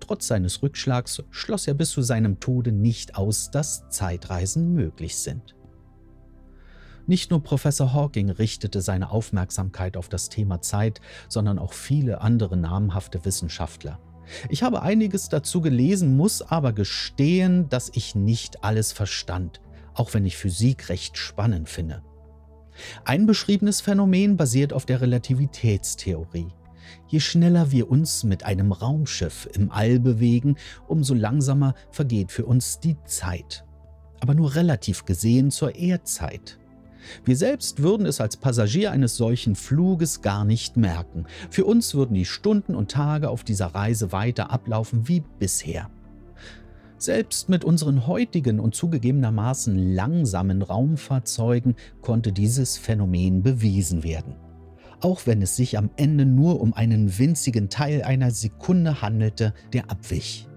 Trotz 0.00 0.28
seines 0.28 0.62
Rückschlags 0.62 1.22
schloss 1.28 1.66
er 1.66 1.74
bis 1.74 1.90
zu 1.90 2.00
seinem 2.00 2.40
Tode 2.40 2.72
nicht 2.72 3.16
aus, 3.16 3.50
dass 3.50 3.86
Zeitreisen 3.90 4.72
möglich 4.72 5.14
sind. 5.18 5.57
Nicht 7.08 7.30
nur 7.30 7.42
Professor 7.42 7.94
Hawking 7.94 8.28
richtete 8.28 8.82
seine 8.82 9.10
Aufmerksamkeit 9.10 9.96
auf 9.96 10.10
das 10.10 10.28
Thema 10.28 10.60
Zeit, 10.60 11.00
sondern 11.30 11.58
auch 11.58 11.72
viele 11.72 12.20
andere 12.20 12.58
namhafte 12.58 13.24
Wissenschaftler. 13.24 13.98
Ich 14.50 14.62
habe 14.62 14.82
einiges 14.82 15.30
dazu 15.30 15.62
gelesen, 15.62 16.18
muss 16.18 16.42
aber 16.42 16.74
gestehen, 16.74 17.66
dass 17.70 17.90
ich 17.94 18.14
nicht 18.14 18.62
alles 18.62 18.92
verstand, 18.92 19.62
auch 19.94 20.12
wenn 20.12 20.26
ich 20.26 20.36
Physik 20.36 20.90
recht 20.90 21.16
spannend 21.16 21.70
finde. 21.70 22.02
Ein 23.06 23.24
beschriebenes 23.24 23.80
Phänomen 23.80 24.36
basiert 24.36 24.74
auf 24.74 24.84
der 24.84 25.00
Relativitätstheorie. 25.00 26.48
Je 27.06 27.20
schneller 27.20 27.70
wir 27.70 27.90
uns 27.90 28.22
mit 28.22 28.44
einem 28.44 28.70
Raumschiff 28.70 29.48
im 29.54 29.70
All 29.70 29.98
bewegen, 29.98 30.56
umso 30.86 31.14
langsamer 31.14 31.72
vergeht 31.90 32.32
für 32.32 32.44
uns 32.44 32.80
die 32.80 32.98
Zeit. 33.06 33.64
Aber 34.20 34.34
nur 34.34 34.54
relativ 34.54 35.06
gesehen 35.06 35.50
zur 35.50 35.74
Erdzeit. 35.74 36.57
Wir 37.24 37.36
selbst 37.36 37.82
würden 37.82 38.06
es 38.06 38.20
als 38.20 38.36
Passagier 38.36 38.92
eines 38.92 39.16
solchen 39.16 39.54
Fluges 39.54 40.22
gar 40.22 40.44
nicht 40.44 40.76
merken. 40.76 41.26
Für 41.50 41.64
uns 41.64 41.94
würden 41.94 42.14
die 42.14 42.24
Stunden 42.24 42.74
und 42.74 42.90
Tage 42.90 43.30
auf 43.30 43.44
dieser 43.44 43.66
Reise 43.66 44.12
weiter 44.12 44.50
ablaufen 44.50 45.08
wie 45.08 45.22
bisher. 45.38 45.90
Selbst 46.98 47.48
mit 47.48 47.64
unseren 47.64 48.08
heutigen 48.08 48.58
und 48.58 48.74
zugegebenermaßen 48.74 49.94
langsamen 49.94 50.62
Raumfahrzeugen 50.62 51.76
konnte 52.02 52.32
dieses 52.32 52.76
Phänomen 52.76 53.42
bewiesen 53.42 54.02
werden. 54.02 54.34
Auch 55.00 55.24
wenn 55.24 55.40
es 55.40 55.54
sich 55.54 55.78
am 55.78 55.90
Ende 55.96 56.26
nur 56.26 56.60
um 56.60 56.74
einen 56.74 57.16
winzigen 57.18 57.68
Teil 57.68 58.02
einer 58.02 58.32
Sekunde 58.32 59.00
handelte, 59.00 59.54
der 59.72 59.92
abwich. 59.92 60.48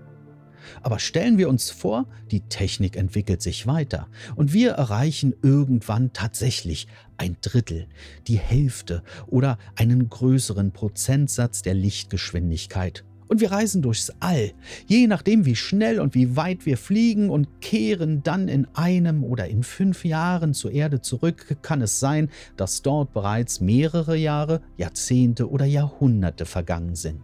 Aber 0.81 0.99
stellen 0.99 1.37
wir 1.37 1.49
uns 1.49 1.69
vor, 1.69 2.07
die 2.31 2.41
Technik 2.41 2.97
entwickelt 2.97 3.41
sich 3.41 3.67
weiter 3.67 4.07
und 4.35 4.53
wir 4.53 4.71
erreichen 4.71 5.33
irgendwann 5.41 6.13
tatsächlich 6.13 6.87
ein 7.17 7.37
Drittel, 7.41 7.87
die 8.27 8.37
Hälfte 8.37 9.03
oder 9.27 9.57
einen 9.75 10.09
größeren 10.09 10.71
Prozentsatz 10.71 11.61
der 11.61 11.73
Lichtgeschwindigkeit. 11.73 13.03
Und 13.31 13.39
wir 13.39 13.53
reisen 13.53 13.81
durchs 13.81 14.11
All, 14.19 14.51
je 14.87 15.07
nachdem 15.07 15.45
wie 15.45 15.55
schnell 15.55 16.01
und 16.01 16.15
wie 16.15 16.35
weit 16.35 16.65
wir 16.65 16.77
fliegen 16.77 17.29
und 17.29 17.61
kehren 17.61 18.23
dann 18.23 18.49
in 18.49 18.67
einem 18.73 19.23
oder 19.23 19.47
in 19.47 19.63
fünf 19.63 20.03
Jahren 20.03 20.53
zur 20.53 20.73
Erde 20.73 20.99
zurück, 20.99 21.55
kann 21.61 21.81
es 21.81 22.01
sein, 22.01 22.29
dass 22.57 22.81
dort 22.81 23.13
bereits 23.13 23.61
mehrere 23.61 24.17
Jahre, 24.17 24.59
Jahrzehnte 24.75 25.49
oder 25.49 25.63
Jahrhunderte 25.63 26.45
vergangen 26.45 26.95
sind. 26.95 27.21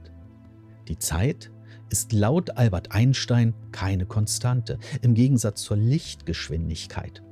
Die 0.88 0.98
Zeit 0.98 1.52
ist 1.90 2.14
laut 2.14 2.58
Albert 2.58 2.92
Einstein 2.92 3.54
keine 3.72 4.06
Konstante, 4.06 4.80
im 5.02 5.14
Gegensatz 5.14 5.64
zur 5.64 5.78
Lichtgeschwindigkeit. 5.78 7.24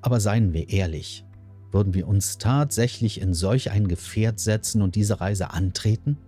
Aber 0.00 0.20
seien 0.20 0.52
wir 0.52 0.70
ehrlich, 0.70 1.24
würden 1.72 1.94
wir 1.94 2.08
uns 2.08 2.38
tatsächlich 2.38 3.20
in 3.20 3.34
solch 3.34 3.70
ein 3.70 3.88
Gefährt 3.88 4.40
setzen 4.40 4.82
und 4.82 4.94
diese 4.94 5.20
Reise 5.20 5.50
antreten? 5.50 6.18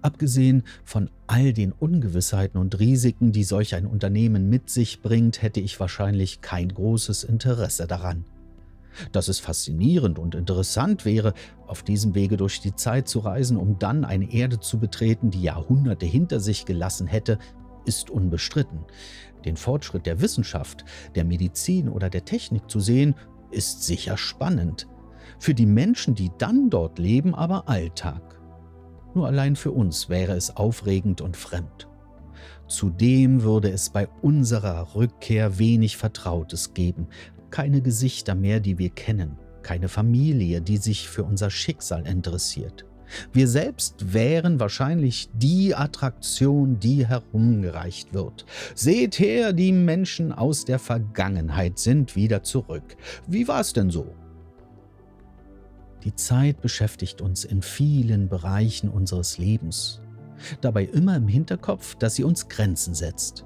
Abgesehen 0.00 0.64
von 0.84 1.10
all 1.28 1.52
den 1.52 1.70
Ungewissheiten 1.70 2.60
und 2.60 2.80
Risiken, 2.80 3.30
die 3.30 3.44
solch 3.44 3.76
ein 3.76 3.86
Unternehmen 3.86 4.48
mit 4.48 4.68
sich 4.68 5.00
bringt, 5.00 5.42
hätte 5.42 5.60
ich 5.60 5.78
wahrscheinlich 5.78 6.40
kein 6.40 6.70
großes 6.70 7.22
Interesse 7.22 7.86
daran. 7.86 8.24
Dass 9.12 9.28
es 9.28 9.40
faszinierend 9.40 10.18
und 10.18 10.34
interessant 10.34 11.04
wäre, 11.04 11.34
auf 11.66 11.82
diesem 11.82 12.14
Wege 12.14 12.36
durch 12.36 12.60
die 12.60 12.74
Zeit 12.74 13.08
zu 13.08 13.20
reisen, 13.20 13.56
um 13.56 13.78
dann 13.78 14.04
eine 14.04 14.32
Erde 14.32 14.60
zu 14.60 14.78
betreten, 14.78 15.30
die 15.30 15.42
Jahrhunderte 15.42 16.06
hinter 16.06 16.40
sich 16.40 16.64
gelassen 16.64 17.06
hätte, 17.06 17.38
ist 17.84 18.10
unbestritten. 18.10 18.80
Den 19.44 19.56
Fortschritt 19.56 20.06
der 20.06 20.20
Wissenschaft, 20.20 20.84
der 21.14 21.24
Medizin 21.24 21.88
oder 21.88 22.10
der 22.10 22.24
Technik 22.24 22.70
zu 22.70 22.80
sehen, 22.80 23.14
ist 23.50 23.82
sicher 23.82 24.16
spannend. 24.16 24.86
Für 25.38 25.54
die 25.54 25.66
Menschen, 25.66 26.14
die 26.14 26.30
dann 26.38 26.70
dort 26.70 26.98
leben, 26.98 27.34
aber 27.34 27.68
Alltag. 27.68 28.40
Nur 29.14 29.26
allein 29.26 29.56
für 29.56 29.72
uns 29.72 30.08
wäre 30.08 30.34
es 30.34 30.56
aufregend 30.56 31.20
und 31.20 31.36
fremd. 31.36 31.88
Zudem 32.66 33.42
würde 33.42 33.70
es 33.70 33.90
bei 33.90 34.08
unserer 34.22 34.94
Rückkehr 34.94 35.58
wenig 35.58 35.96
Vertrautes 35.96 36.72
geben, 36.72 37.08
keine 37.52 37.80
Gesichter 37.80 38.34
mehr, 38.34 38.58
die 38.58 38.78
wir 38.78 38.90
kennen, 38.90 39.38
keine 39.62 39.88
Familie, 39.88 40.60
die 40.60 40.78
sich 40.78 41.08
für 41.08 41.22
unser 41.22 41.50
Schicksal 41.50 42.06
interessiert. 42.08 42.84
Wir 43.32 43.46
selbst 43.46 44.14
wären 44.14 44.58
wahrscheinlich 44.58 45.28
die 45.34 45.74
Attraktion, 45.74 46.80
die 46.80 47.06
herumgereicht 47.06 48.14
wird. 48.14 48.46
Seht 48.74 49.18
her, 49.18 49.52
die 49.52 49.70
Menschen 49.70 50.32
aus 50.32 50.64
der 50.64 50.78
Vergangenheit 50.78 51.78
sind 51.78 52.16
wieder 52.16 52.42
zurück. 52.42 52.96
Wie 53.28 53.46
war 53.46 53.60
es 53.60 53.72
denn 53.72 53.90
so? 53.90 54.14
Die 56.04 56.14
Zeit 56.16 56.60
beschäftigt 56.60 57.20
uns 57.20 57.44
in 57.44 57.62
vielen 57.62 58.28
Bereichen 58.28 58.88
unseres 58.88 59.38
Lebens. 59.38 60.00
Dabei 60.60 60.84
immer 60.86 61.16
im 61.16 61.28
Hinterkopf, 61.28 61.94
dass 61.94 62.16
sie 62.16 62.24
uns 62.24 62.48
Grenzen 62.48 62.94
setzt. 62.94 63.44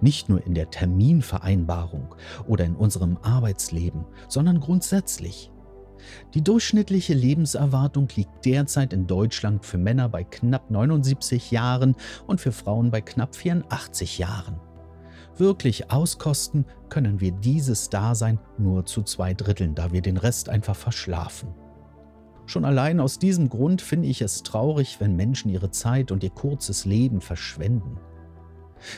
Nicht 0.00 0.28
nur 0.28 0.44
in 0.44 0.54
der 0.54 0.70
Terminvereinbarung 0.70 2.14
oder 2.46 2.64
in 2.64 2.76
unserem 2.76 3.18
Arbeitsleben, 3.22 4.04
sondern 4.28 4.60
grundsätzlich. 4.60 5.50
Die 6.34 6.42
durchschnittliche 6.42 7.14
Lebenserwartung 7.14 8.08
liegt 8.14 8.44
derzeit 8.44 8.92
in 8.92 9.06
Deutschland 9.06 9.64
für 9.64 9.78
Männer 9.78 10.08
bei 10.08 10.24
knapp 10.24 10.70
79 10.70 11.50
Jahren 11.50 11.94
und 12.26 12.40
für 12.40 12.52
Frauen 12.52 12.90
bei 12.90 13.00
knapp 13.00 13.36
84 13.36 14.18
Jahren. 14.18 14.60
Wirklich 15.36 15.90
auskosten 15.90 16.66
können 16.88 17.20
wir 17.20 17.32
dieses 17.32 17.88
Dasein 17.88 18.38
nur 18.58 18.84
zu 18.84 19.02
zwei 19.02 19.32
Dritteln, 19.32 19.74
da 19.74 19.92
wir 19.92 20.02
den 20.02 20.16
Rest 20.16 20.48
einfach 20.48 20.76
verschlafen. 20.76 21.54
Schon 22.46 22.64
allein 22.64 22.98
aus 22.98 23.18
diesem 23.18 23.48
Grund 23.48 23.80
finde 23.80 24.08
ich 24.08 24.22
es 24.22 24.42
traurig, 24.42 25.00
wenn 25.00 25.14
Menschen 25.14 25.50
ihre 25.50 25.70
Zeit 25.70 26.10
und 26.10 26.24
ihr 26.24 26.30
kurzes 26.30 26.84
Leben 26.84 27.20
verschwenden. 27.20 27.98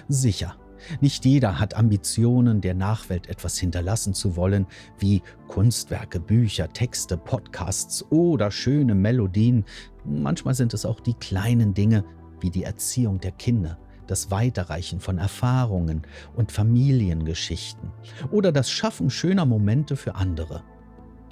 Sicher, 0.09 0.57
nicht 1.01 1.25
jeder 1.25 1.59
hat 1.59 1.75
Ambitionen, 1.75 2.61
der 2.61 2.75
Nachwelt 2.75 3.29
etwas 3.29 3.59
hinterlassen 3.59 4.15
zu 4.15 4.37
wollen, 4.37 4.67
wie 4.99 5.23
Kunstwerke, 5.49 6.21
Bücher, 6.21 6.69
Texte, 6.73 7.17
Podcasts 7.17 8.05
oder 8.11 8.51
schöne 8.51 8.95
Melodien. 8.95 9.65
Manchmal 10.05 10.55
sind 10.55 10.75
es 10.75 10.85
auch 10.85 11.01
die 11.01 11.15
kleinen 11.15 11.75
Dinge, 11.75 12.05
wie 12.41 12.51
die 12.51 12.65
Erziehung 12.65 13.21
der 13.21 13.33
Kinder, 13.33 13.79
das 14.07 14.31
Weiterreichen 14.31 15.01
von 15.01 15.19
Erfahrungen 15.19 16.03
und 16.37 16.53
Familiengeschichten 16.53 17.91
oder 18.31 18.53
das 18.53 18.71
Schaffen 18.71 19.11
schöner 19.11 19.47
Momente 19.47 19.97
für 19.97 20.15
andere. 20.17 20.63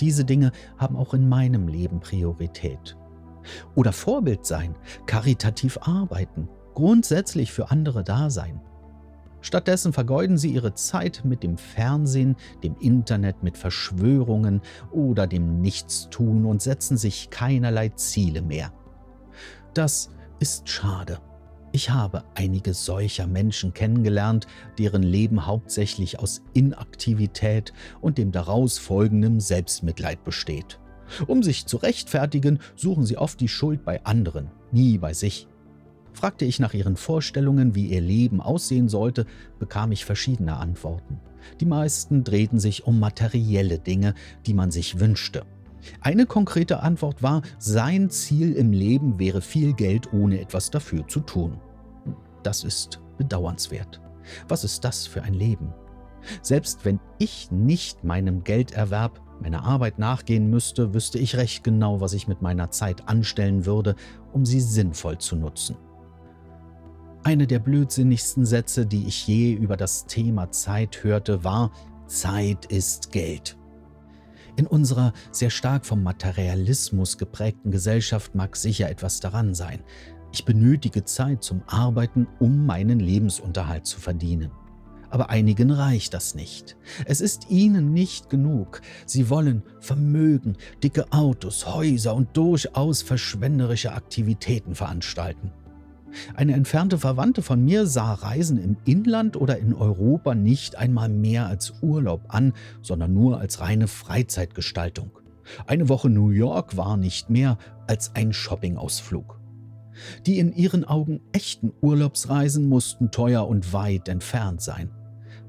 Diese 0.01 0.25
Dinge 0.25 0.53
haben 0.79 0.97
auch 0.97 1.13
in 1.13 1.29
meinem 1.29 1.69
Leben 1.69 2.01
Priorität. 2.01 2.97
Oder 3.75 3.93
Vorbild 3.93 4.47
sein, 4.47 4.75
karitativ 5.07 5.79
arbeiten, 5.83 6.49
grundsätzlich 6.75 7.53
für 7.53 7.71
andere 7.71 8.05
da 8.05 8.31
sein. 8.31 8.61
Stattdessen 9.43 9.93
vergeuden 9.93 10.39
sie 10.39 10.53
ihre 10.53 10.75
Zeit 10.75 11.23
mit 11.25 11.43
dem 11.43 11.57
Fernsehen, 11.57 12.37
dem 12.63 12.77
Internet, 12.79 13.43
mit 13.43 13.57
Verschwörungen 13.57 14.61
oder 14.91 15.27
dem 15.27 15.61
Nichtstun 15.61 16.45
und 16.45 16.63
setzen 16.63 16.97
sich 16.97 17.31
keinerlei 17.31 17.89
Ziele 17.91 18.43
mehr. 18.43 18.73
Das 19.75 20.11
ist 20.41 20.69
schade. 20.69 21.19
Ich 21.73 21.91
habe 21.91 22.25
einige 22.35 22.75
solcher 22.75 23.29
Menschen 23.29 23.73
kennengelernt, 23.73 24.49
deren 24.79 25.05
Leben 25.05 25.47
hauptsächlich 25.47 26.19
aus 26.19 26.43
Inaktivität 26.53 27.73
und 28.01 28.19
dem 28.19 28.33
daraus 28.33 28.79
folgenden 28.79 29.39
Selbstmitleid 29.39 30.25
besteht. 30.25 30.81
Um 31.29 31.43
sich 31.43 31.67
zu 31.67 31.77
rechtfertigen, 31.77 32.59
suchen 32.75 33.05
sie 33.05 33.17
oft 33.17 33.41
die 33.41 33.49
Schuld 33.49 33.85
bei 33.85 34.05
anderen, 34.05 34.51
nie 34.73 34.99
bei 34.99 35.15
sich. 35.15 35.47
Fragte 36.21 36.45
ich 36.45 36.61
nach 36.61 36.75
ihren 36.75 36.99
Vorstellungen, 36.99 37.75
wie 37.75 37.87
ihr 37.87 38.03
Leben 38.03 38.43
aussehen 38.43 38.91
sollte, 38.91 39.25
bekam 39.59 39.91
ich 39.91 40.05
verschiedene 40.05 40.59
Antworten. 40.59 41.19
Die 41.61 41.65
meisten 41.65 42.25
drehten 42.25 42.61
sich 42.61 42.87
um 42.87 43.01
materielle 43.01 43.79
Dinge, 43.79 44.13
die 44.45 44.53
man 44.53 44.71
sich 44.71 45.01
wünschte. 45.01 45.47
Eine 46.03 46.27
konkrete 46.27 46.83
Antwort 46.83 47.23
war, 47.23 47.41
sein 47.59 48.11
Ziel 48.11 48.53
im 48.53 48.71
Leben 48.71 49.19
wäre 49.19 49.41
viel 49.41 49.73
Geld, 49.73 50.13
ohne 50.13 50.43
etwas 50.43 50.71
dafür 50.71 51.09
zu 51.09 51.21
tun. 51.21 51.59
Das 52.43 52.65
ist 52.65 53.01
bedauernswert. 53.17 54.03
Was 54.47 54.63
ist 54.63 54.85
das 54.85 55.07
für 55.07 55.23
ein 55.23 55.33
Leben? 55.33 55.73
Selbst 56.43 56.85
wenn 56.85 57.01
ich 57.19 57.51
nicht 57.51 58.05
meinem 58.05 58.45
Gelderwerb, 58.45 59.23
meiner 59.41 59.65
Arbeit 59.65 59.99
nachgehen 59.99 60.51
müsste, 60.51 60.93
wüsste 60.93 61.19
ich 61.19 61.39
recht 61.39 61.65
genau, 61.65 62.03
was 62.03 62.13
ich 62.13 62.29
mit 62.29 62.43
meiner 62.43 62.71
Zeit 62.71 63.09
anstellen 63.09 63.65
würde, 63.65 63.97
um 64.35 64.45
sie 64.45 64.61
sinnvoll 64.61 65.17
zu 65.17 65.35
nutzen. 65.35 65.79
Eine 67.23 67.47
der 67.47 67.59
blödsinnigsten 67.59 68.47
Sätze, 68.47 68.87
die 68.87 69.07
ich 69.07 69.27
je 69.27 69.53
über 69.53 69.77
das 69.77 70.07
Thema 70.07 70.51
Zeit 70.53 71.05
hörte, 71.05 71.45
war 71.45 71.71
Zeit 72.07 72.65
ist 72.67 73.13
Geld. 73.13 73.59
In 74.57 74.67
unserer 74.67 75.13
sehr 75.31 75.51
stark 75.51 75.85
vom 75.85 76.03
Materialismus 76.03 77.19
geprägten 77.19 77.71
Gesellschaft 77.71 78.35
mag 78.35 78.57
sicher 78.57 78.89
etwas 78.89 79.21
daran 79.21 79.55
sein. 79.55 79.85
Ich 80.33 80.47
benötige 80.47 81.05
Zeit 81.05 81.45
zum 81.45 81.63
Arbeiten, 81.67 82.27
um 82.39 82.65
meinen 82.65 83.01
Lebensunterhalt 83.01 83.85
zu 83.85 84.01
verdienen. 84.01 84.51
Aber 85.11 85.29
einigen 85.29 85.71
reicht 85.71 86.15
das 86.15 86.35
nicht. 86.35 86.79
Es 87.05 87.21
ist 87.21 87.51
ihnen 87.51 87.93
nicht 87.93 88.31
genug. 88.31 88.81
Sie 89.05 89.29
wollen 89.29 89.63
Vermögen, 89.81 90.57
dicke 90.83 91.13
Autos, 91.13 91.67
Häuser 91.67 92.15
und 92.15 92.35
durchaus 92.35 93.03
verschwenderische 93.03 93.93
Aktivitäten 93.93 94.75
veranstalten. 94.75 95.53
Eine 96.35 96.55
entfernte 96.55 96.99
Verwandte 96.99 97.43
von 97.43 97.65
mir 97.65 97.87
sah 97.87 98.15
Reisen 98.15 98.59
im 98.59 98.77
Inland 98.85 99.37
oder 99.37 99.59
in 99.59 99.75
Europa 99.75 100.35
nicht 100.35 100.77
einmal 100.77 101.09
mehr 101.09 101.47
als 101.47 101.75
Urlaub 101.83 102.23
an, 102.29 102.53
sondern 102.83 103.13
nur 103.15 103.39
als 103.39 103.61
reine 103.61 103.89
Freizeitgestaltung. 103.89 105.11
Eine 105.67 105.89
Woche 105.89 106.09
New 106.09 106.31
York 106.31 106.77
war 106.77 106.97
nicht 106.97 107.31
mehr 107.31 107.59
als 107.87 108.15
ein 108.15 108.33
Shoppingausflug. 108.33 109.41
Die 110.27 110.39
in 110.39 110.53
ihren 110.53 110.85
Augen 110.85 111.21
echten 111.33 111.73
Urlaubsreisen 111.81 112.69
mussten 112.69 113.11
teuer 113.11 113.47
und 113.47 113.73
weit 113.73 114.09
entfernt 114.09 114.63
sein. 114.63 114.91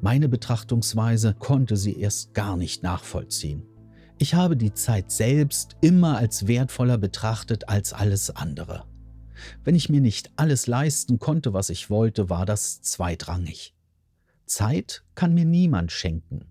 Meine 0.02 0.28
Betrachtungsweise 0.28 1.36
konnte 1.36 1.78
sie 1.78 2.00
erst 2.00 2.34
gar 2.34 2.58
nicht 2.58 2.84
nachvollziehen. 2.84 3.64
Ich 4.18 4.34
habe 4.34 4.58
die 4.58 4.74
Zeit 4.74 5.12
selbst 5.12 5.78
immer 5.82 6.18
als 6.18 6.48
wertvoller 6.48 6.98
betrachtet 6.98 7.70
als 7.70 7.94
alles 7.94 8.36
andere. 8.36 8.91
Wenn 9.64 9.76
ich 9.76 9.90
mir 9.90 10.02
nicht 10.02 10.32
alles 10.36 10.68
leisten 10.68 11.20
konnte, 11.20 11.54
was 11.54 11.70
ich 11.70 11.90
wollte, 11.90 12.30
war 12.30 12.46
das 12.46 12.82
zweitrangig. 12.82 13.74
Zeit 14.46 15.04
kann 15.16 15.34
mir 15.34 15.46
niemand 15.46 15.92
schenken. 15.92 16.46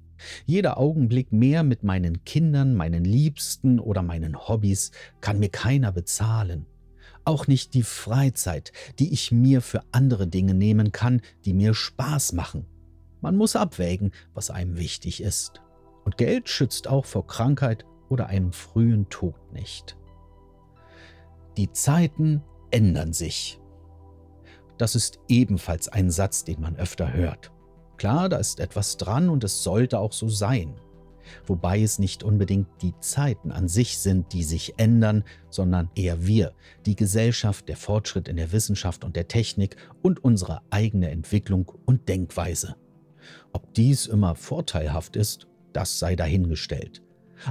Jeder 0.47 0.79
Augenblick 0.79 1.33
mehr 1.33 1.63
mit 1.63 1.83
meinen 1.83 2.25
Kindern, 2.25 2.75
meinen 2.75 3.05
Liebsten 3.05 3.79
oder 3.81 4.03
meinen 4.03 4.49
Hobbys 4.49 4.91
kann 5.21 5.39
mir 5.39 5.49
keiner 5.49 5.93
bezahlen. 5.93 6.67
Auch 7.25 7.47
nicht 7.47 7.75
die 7.75 7.83
Freizeit, 7.83 8.73
die 8.99 9.13
ich 9.13 9.33
mir 9.33 9.61
für 9.61 9.83
andere 9.93 10.27
Dinge 10.27 10.55
nehmen 10.55 10.93
kann, 10.93 11.21
die 11.45 11.53
mir 11.53 11.75
Spaß 11.75 12.33
machen. 12.33 12.67
Man 13.21 13.37
muss 13.37 13.57
abwägen, 13.57 14.13
was 14.33 14.51
einem 14.51 14.79
wichtig 14.79 15.23
ist. 15.23 15.61
Und 16.05 16.17
Geld 16.17 16.49
schützt 16.49 16.89
auch 16.89 17.05
vor 17.05 17.27
Krankheit 17.27 17.85
oder 18.09 18.29
einem 18.29 18.53
frühen 18.53 19.09
Tod 19.11 19.35
nicht. 19.53 19.97
Die 21.57 21.71
Zeiten 21.73 22.43
ändern 22.71 23.13
sich. 23.13 23.61
Das 24.79 24.95
ist 24.95 25.19
ebenfalls 25.29 25.89
ein 25.89 26.11
Satz, 26.11 26.45
den 26.45 26.61
man 26.61 26.77
öfter 26.77 27.13
hört. 27.13 27.53
Klar, 27.97 28.29
da 28.31 28.39
ist 28.39 28.61
etwas 28.61 28.97
dran 28.97 29.29
und 29.29 29.45
es 29.45 29.63
sollte 29.63 29.99
auch 29.99 30.13
so 30.13 30.29
sein. 30.29 30.75
Wobei 31.47 31.83
es 31.83 31.99
nicht 31.99 32.23
unbedingt 32.23 32.69
die 32.81 32.95
Zeiten 33.01 33.53
an 33.53 33.69
sich 33.69 33.99
sind, 33.99 34.33
die 34.33 34.43
sich 34.43 34.75
ändern, 34.79 35.25
sondern 35.51 35.91
eher 35.95 36.27
wir, 36.27 36.55
die 36.87 36.97
Gesellschaft, 36.97 37.69
der 37.69 37.77
Fortschritt 37.77 38.29
in 38.29 38.37
der 38.37 38.53
Wissenschaft 38.53 39.05
und 39.05 39.17
der 39.17 39.29
Technik 39.29 39.77
und 40.03 40.25
unsere 40.25 40.63
eigene 40.71 41.11
Entwicklung 41.11 41.71
und 41.85 42.09
Denkweise. 42.09 42.77
Ob 43.53 43.75
dies 43.75 44.07
immer 44.07 44.35
vorteilhaft 44.35 45.17
ist, 45.17 45.47
das 45.73 45.99
sei 45.99 46.17
dahingestellt. 46.17 47.03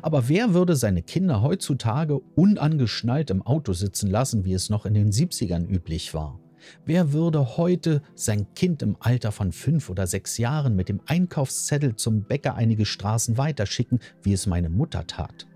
Aber 0.02 0.30
wer 0.30 0.54
würde 0.54 0.76
seine 0.76 1.02
Kinder 1.02 1.42
heutzutage 1.42 2.20
unangeschnallt 2.36 3.30
im 3.30 3.42
Auto 3.42 3.74
sitzen 3.74 4.10
lassen, 4.10 4.46
wie 4.46 4.54
es 4.54 4.70
noch 4.70 4.86
in 4.86 4.94
den 4.94 5.12
70ern 5.12 5.68
üblich 5.68 6.14
war? 6.14 6.40
Wer 6.86 7.14
würde 7.14 7.58
heute 7.58 8.02
sein 8.16 8.48
Kind 8.54 8.82
im 8.82 8.98
Alter 9.00 9.32
von 9.32 9.52
fünf 9.52 9.90
oder 9.90 10.08
sechs 10.08 10.38
Jahren 10.38 10.76
mit 10.76 10.90
dem 10.90 11.02
Einkaufszettel 11.06 11.96
zum 11.96 12.24
Bäcker 12.24 12.56
einige 12.56 12.86
Straßen 12.86 13.38
weiterschicken, 13.38 14.00
wie 14.22 14.34
es 14.34 14.46
meine 14.46 14.70
Mutter 14.70 15.08
tat? 15.08 15.48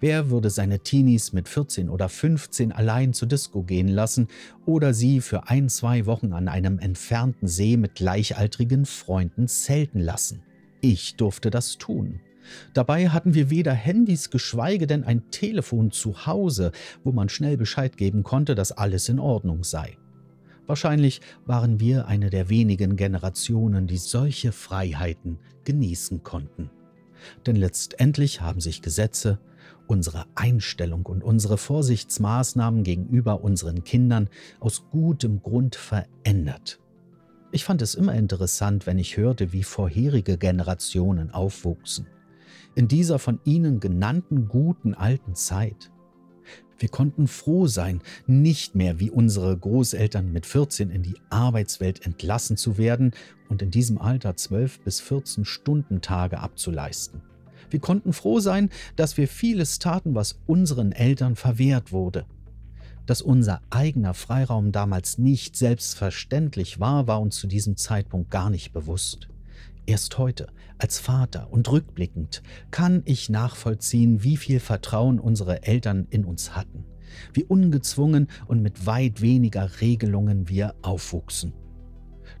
Wer 0.00 0.30
würde 0.30 0.48
seine 0.48 0.80
Teenies 0.80 1.32
mit 1.32 1.48
14 1.48 1.90
oder 1.90 2.08
15 2.08 2.72
allein 2.72 3.12
zur 3.12 3.28
Disco 3.28 3.62
gehen 3.62 3.88
lassen 3.88 4.28
oder 4.64 4.94
sie 4.94 5.20
für 5.20 5.48
ein, 5.48 5.68
zwei 5.68 6.06
Wochen 6.06 6.32
an 6.32 6.48
einem 6.48 6.78
entfernten 6.78 7.46
See 7.46 7.76
mit 7.76 7.94
gleichaltrigen 7.94 8.86
Freunden 8.86 9.48
zelten 9.48 10.00
lassen? 10.00 10.42
Ich 10.80 11.16
durfte 11.16 11.50
das 11.50 11.76
tun. 11.76 12.20
Dabei 12.74 13.08
hatten 13.08 13.34
wir 13.34 13.50
weder 13.50 13.72
Handys, 13.72 14.30
geschweige 14.30 14.86
denn 14.86 15.04
ein 15.04 15.30
Telefon 15.30 15.90
zu 15.90 16.26
Hause, 16.26 16.72
wo 17.04 17.12
man 17.12 17.28
schnell 17.28 17.56
Bescheid 17.56 17.96
geben 17.96 18.22
konnte, 18.22 18.54
dass 18.54 18.72
alles 18.72 19.08
in 19.08 19.18
Ordnung 19.18 19.64
sei. 19.64 19.96
Wahrscheinlich 20.66 21.20
waren 21.44 21.78
wir 21.78 22.08
eine 22.08 22.30
der 22.30 22.48
wenigen 22.48 22.96
Generationen, 22.96 23.86
die 23.86 23.98
solche 23.98 24.52
Freiheiten 24.52 25.38
genießen 25.64 26.22
konnten. 26.22 26.70
Denn 27.46 27.56
letztendlich 27.56 28.40
haben 28.40 28.60
sich 28.60 28.82
Gesetze, 28.82 29.38
unsere 29.86 30.26
Einstellung 30.34 31.06
und 31.06 31.22
unsere 31.22 31.58
Vorsichtsmaßnahmen 31.58 32.82
gegenüber 32.82 33.42
unseren 33.42 33.84
Kindern 33.84 34.28
aus 34.58 34.84
gutem 34.90 35.42
Grund 35.42 35.76
verändert. 35.76 36.80
Ich 37.52 37.64
fand 37.64 37.80
es 37.82 37.94
immer 37.94 38.14
interessant, 38.14 38.86
wenn 38.86 38.98
ich 38.98 39.16
hörte, 39.16 39.52
wie 39.52 39.62
vorherige 39.62 40.36
Generationen 40.36 41.30
aufwuchsen. 41.30 42.08
In 42.76 42.88
dieser 42.88 43.18
von 43.18 43.40
ihnen 43.44 43.80
genannten 43.80 44.48
guten 44.48 44.92
alten 44.92 45.34
Zeit. 45.34 45.90
Wir 46.78 46.90
konnten 46.90 47.26
froh 47.26 47.66
sein, 47.66 48.02
nicht 48.26 48.74
mehr 48.74 49.00
wie 49.00 49.10
unsere 49.10 49.56
Großeltern 49.56 50.30
mit 50.30 50.44
14 50.44 50.90
in 50.90 51.02
die 51.02 51.16
Arbeitswelt 51.30 52.04
entlassen 52.04 52.58
zu 52.58 52.76
werden 52.76 53.12
und 53.48 53.62
in 53.62 53.70
diesem 53.70 53.96
Alter 53.96 54.36
12 54.36 54.80
bis 54.80 55.00
14 55.00 55.46
Stundentage 55.46 56.38
abzuleisten. 56.38 57.22
Wir 57.70 57.80
konnten 57.80 58.12
froh 58.12 58.40
sein, 58.40 58.68
dass 58.94 59.16
wir 59.16 59.26
vieles 59.26 59.78
taten, 59.78 60.14
was 60.14 60.38
unseren 60.46 60.92
Eltern 60.92 61.34
verwehrt 61.34 61.92
wurde. 61.92 62.26
Dass 63.06 63.22
unser 63.22 63.62
eigener 63.70 64.12
Freiraum 64.12 64.70
damals 64.70 65.16
nicht 65.16 65.56
selbstverständlich 65.56 66.78
war, 66.78 67.06
war 67.06 67.22
uns 67.22 67.36
zu 67.36 67.46
diesem 67.46 67.78
Zeitpunkt 67.78 68.30
gar 68.30 68.50
nicht 68.50 68.74
bewusst. 68.74 69.28
Erst 69.86 70.18
heute, 70.18 70.48
als 70.78 70.98
Vater 70.98 71.50
und 71.52 71.70
rückblickend, 71.70 72.42
kann 72.72 73.02
ich 73.04 73.30
nachvollziehen, 73.30 74.24
wie 74.24 74.36
viel 74.36 74.58
Vertrauen 74.58 75.20
unsere 75.20 75.62
Eltern 75.62 76.08
in 76.10 76.24
uns 76.24 76.56
hatten, 76.56 76.84
wie 77.32 77.44
ungezwungen 77.44 78.26
und 78.48 78.62
mit 78.62 78.84
weit 78.84 79.20
weniger 79.20 79.80
Regelungen 79.80 80.48
wir 80.48 80.74
aufwuchsen. 80.82 81.52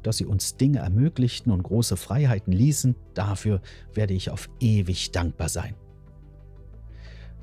Dass 0.02 0.16
sie 0.16 0.26
uns 0.26 0.56
Dinge 0.56 0.80
ermöglichten 0.80 1.52
und 1.52 1.62
große 1.62 1.96
Freiheiten 1.96 2.52
ließen, 2.52 2.96
dafür 3.14 3.60
werde 3.94 4.14
ich 4.14 4.30
auf 4.30 4.50
ewig 4.58 5.12
dankbar 5.12 5.48
sein. 5.48 5.76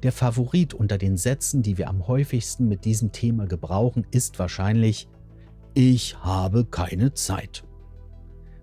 Der 0.04 0.12
Favorit 0.12 0.74
unter 0.74 0.98
den 0.98 1.16
Sätzen, 1.16 1.64
die 1.64 1.78
wir 1.78 1.88
am 1.88 2.08
häufigsten 2.08 2.68
mit 2.68 2.84
diesem 2.84 3.14
Thema 3.14 3.48
gebrauchen, 3.48 4.06
ist 4.12 4.38
wahrscheinlich 4.38 5.08
Ich 5.74 6.18
habe 6.18 6.66
keine 6.66 7.14
Zeit. 7.14 7.64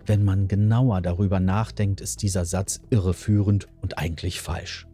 Wenn 0.06 0.24
man 0.24 0.48
genauer 0.48 1.00
darüber 1.00 1.40
nachdenkt, 1.40 2.00
ist 2.00 2.22
dieser 2.22 2.44
Satz 2.44 2.80
irreführend 2.90 3.68
und 3.80 3.98
eigentlich 3.98 4.40
falsch. 4.40 4.86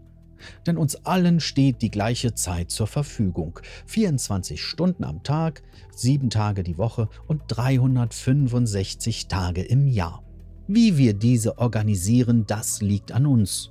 Denn 0.66 0.77
uns 0.77 0.97
allen 1.07 1.40
steht 1.40 1.83
die 1.83 1.90
gleiche 1.90 2.35
Zeit 2.35 2.71
zur 2.71 2.87
Verfügung. 2.87 3.61
24 3.87 4.62
Stunden 4.62 5.05
am 5.05 5.23
Tag, 5.23 5.62
7 5.95 6.31
Tage 6.31 6.62
die 6.62 6.79
Woche 6.79 7.09
und 7.27 7.42
365 7.49 9.29
Tage 9.29 9.62
im 9.62 9.87
Jahr. 9.87 10.23
Wie 10.69 10.99
wir 10.99 11.14
diese 11.14 11.59
organisieren, 11.59 12.45
das 12.47 12.83
liegt 12.83 13.12
an 13.12 13.27
uns. 13.27 13.71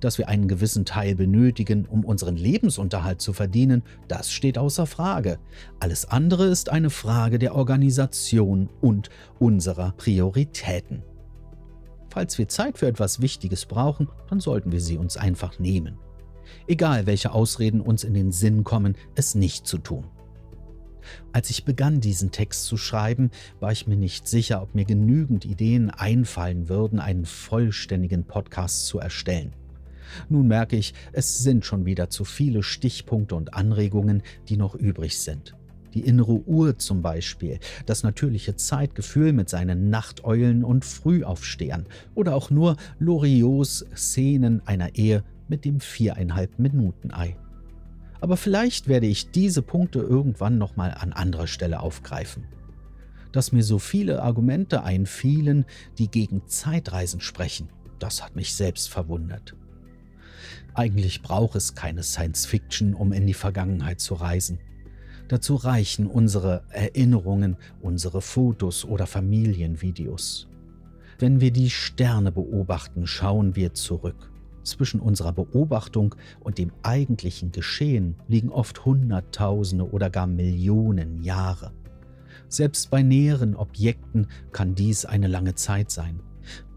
Dass 0.00 0.18
wir 0.18 0.28
einen 0.28 0.48
gewissen 0.48 0.84
Teil 0.84 1.14
benötigen, 1.14 1.86
um 1.86 2.04
unseren 2.04 2.36
Lebensunterhalt 2.36 3.20
zu 3.20 3.32
verdienen, 3.32 3.82
das 4.08 4.32
steht 4.32 4.58
außer 4.58 4.86
Frage. 4.86 5.38
Alles 5.80 6.04
andere 6.04 6.46
ist 6.46 6.68
eine 6.70 6.90
Frage 6.90 7.38
der 7.38 7.54
Organisation 7.54 8.68
und 8.80 9.10
unserer 9.38 9.92
Prioritäten. 9.92 11.02
Falls 12.08 12.36
wir 12.36 12.48
Zeit 12.48 12.78
für 12.78 12.86
etwas 12.86 13.22
Wichtiges 13.22 13.64
brauchen, 13.64 14.08
dann 14.28 14.40
sollten 14.40 14.70
wir 14.70 14.80
sie 14.80 14.98
uns 14.98 15.16
einfach 15.16 15.58
nehmen. 15.58 15.98
Egal 16.66 17.06
welche 17.06 17.32
Ausreden 17.32 17.80
uns 17.80 18.04
in 18.04 18.14
den 18.14 18.32
Sinn 18.32 18.64
kommen, 18.64 18.96
es 19.14 19.34
nicht 19.34 19.66
zu 19.66 19.78
tun. 19.78 20.04
Als 21.32 21.50
ich 21.50 21.64
begann, 21.64 22.00
diesen 22.00 22.30
Text 22.30 22.66
zu 22.66 22.76
schreiben, 22.76 23.30
war 23.60 23.72
ich 23.72 23.86
mir 23.86 23.96
nicht 23.96 24.28
sicher, 24.28 24.62
ob 24.62 24.74
mir 24.74 24.84
genügend 24.84 25.44
Ideen 25.44 25.90
einfallen 25.90 26.68
würden, 26.68 27.00
einen 27.00 27.24
vollständigen 27.24 28.24
Podcast 28.24 28.86
zu 28.86 28.98
erstellen. 28.98 29.54
Nun 30.28 30.48
merke 30.48 30.76
ich, 30.76 30.94
es 31.12 31.38
sind 31.38 31.64
schon 31.64 31.86
wieder 31.86 32.10
zu 32.10 32.24
viele 32.24 32.62
Stichpunkte 32.62 33.34
und 33.34 33.54
Anregungen, 33.54 34.22
die 34.48 34.56
noch 34.56 34.74
übrig 34.74 35.18
sind. 35.18 35.54
Die 35.94 36.00
innere 36.00 36.46
Uhr 36.46 36.78
zum 36.78 37.02
Beispiel, 37.02 37.58
das 37.84 38.02
natürliche 38.02 38.56
Zeitgefühl 38.56 39.32
mit 39.32 39.50
seinen 39.50 39.90
Nachteulen 39.90 40.64
und 40.64 40.84
Frühaufstehern 40.84 41.86
oder 42.14 42.34
auch 42.34 42.50
nur 42.50 42.76
Loriots 42.98 43.84
Szenen 43.94 44.66
einer 44.66 44.94
Ehe 44.94 45.22
mit 45.48 45.64
dem 45.64 45.80
viereinhalb 45.80 46.58
Minuten 46.58 47.12
Ei. 47.12 47.36
Aber 48.22 48.36
vielleicht 48.36 48.88
werde 48.88 49.06
ich 49.06 49.32
diese 49.32 49.62
Punkte 49.62 49.98
irgendwann 49.98 50.56
nochmal 50.56 50.94
an 50.98 51.12
anderer 51.12 51.48
Stelle 51.48 51.80
aufgreifen. 51.80 52.44
Dass 53.32 53.52
mir 53.52 53.64
so 53.64 53.78
viele 53.78 54.22
Argumente 54.22 54.84
einfielen, 54.84 55.66
die 55.98 56.08
gegen 56.08 56.46
Zeitreisen 56.46 57.20
sprechen, 57.20 57.68
das 57.98 58.22
hat 58.22 58.36
mich 58.36 58.54
selbst 58.54 58.88
verwundert. 58.88 59.56
Eigentlich 60.74 61.22
braucht 61.22 61.56
es 61.56 61.74
keine 61.74 62.02
Science 62.02 62.46
Fiction, 62.46 62.94
um 62.94 63.12
in 63.12 63.26
die 63.26 63.34
Vergangenheit 63.34 64.00
zu 64.00 64.14
reisen. 64.14 64.58
Dazu 65.28 65.54
reichen 65.54 66.06
unsere 66.06 66.62
Erinnerungen, 66.70 67.56
unsere 67.80 68.20
Fotos 68.20 68.84
oder 68.84 69.06
Familienvideos. 69.06 70.48
Wenn 71.18 71.40
wir 71.40 71.52
die 71.52 71.70
Sterne 71.70 72.32
beobachten, 72.32 73.06
schauen 73.06 73.56
wir 73.56 73.74
zurück. 73.74 74.30
Zwischen 74.64 75.00
unserer 75.00 75.32
Beobachtung 75.32 76.14
und 76.40 76.58
dem 76.58 76.72
eigentlichen 76.82 77.52
Geschehen 77.52 78.16
liegen 78.28 78.50
oft 78.50 78.84
Hunderttausende 78.84 79.90
oder 79.90 80.10
gar 80.10 80.26
Millionen 80.26 81.22
Jahre. 81.22 81.72
Selbst 82.48 82.90
bei 82.90 83.02
näheren 83.02 83.56
Objekten 83.56 84.26
kann 84.52 84.74
dies 84.74 85.04
eine 85.04 85.26
lange 85.26 85.54
Zeit 85.54 85.90
sein. 85.90 86.20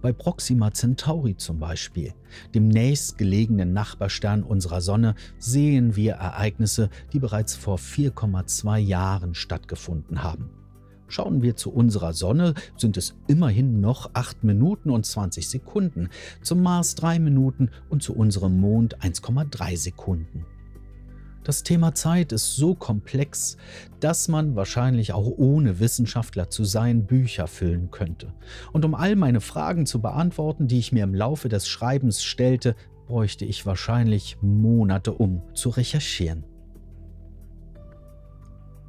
Bei 0.01 0.13
Proxima 0.13 0.71
Centauri 0.73 1.37
zum 1.37 1.59
Beispiel, 1.59 2.13
dem 2.53 2.67
nächstgelegenen 2.67 3.73
Nachbarstern 3.73 4.43
unserer 4.43 4.81
Sonne, 4.81 5.15
sehen 5.39 5.95
wir 5.95 6.13
Ereignisse, 6.13 6.89
die 7.13 7.19
bereits 7.19 7.55
vor 7.55 7.77
4,2 7.77 8.77
Jahren 8.77 9.35
stattgefunden 9.35 10.23
haben. 10.23 10.49
Schauen 11.07 11.41
wir 11.41 11.55
zu 11.55 11.71
unserer 11.71 12.13
Sonne, 12.13 12.55
sind 12.77 12.97
es 12.97 13.15
immerhin 13.27 13.79
noch 13.79 14.09
8 14.13 14.43
Minuten 14.43 14.89
und 14.89 15.05
20 15.05 15.47
Sekunden, 15.47 16.09
zum 16.41 16.63
Mars 16.63 16.95
3 16.95 17.19
Minuten 17.19 17.69
und 17.89 18.01
zu 18.01 18.15
unserem 18.15 18.59
Mond 18.59 19.01
1,3 19.01 19.77
Sekunden. 19.77 20.45
Das 21.45 21.61
Thema 21.61 21.93
Zeit 21.93 22.31
ist 22.31 22.55
so 22.55 22.73
komplex, 22.73 23.55
dass 23.99 24.27
man 24.27 24.55
wahrscheinlich 24.55 25.13
auch 25.13 25.27
ohne 25.27 25.79
Wissenschaftler 25.79 26.49
zu 26.49 26.63
sein 26.63 27.05
Bücher 27.05 27.45
füllen 27.45 27.91
könnte. 27.91 28.33
Und 28.73 28.83
um 28.83 28.95
all 28.95 29.15
meine 29.15 29.41
Fragen 29.41 29.85
zu 29.85 30.01
beantworten, 30.01 30.67
die 30.67 30.79
ich 30.79 30.91
mir 30.91 31.03
im 31.03 31.13
Laufe 31.13 31.47
des 31.47 31.67
Schreibens 31.67 32.23
stellte, 32.23 32.75
bräuchte 33.05 33.45
ich 33.45 33.63
wahrscheinlich 33.67 34.39
Monate, 34.41 35.13
um 35.13 35.43
zu 35.53 35.69
recherchieren. 35.69 36.45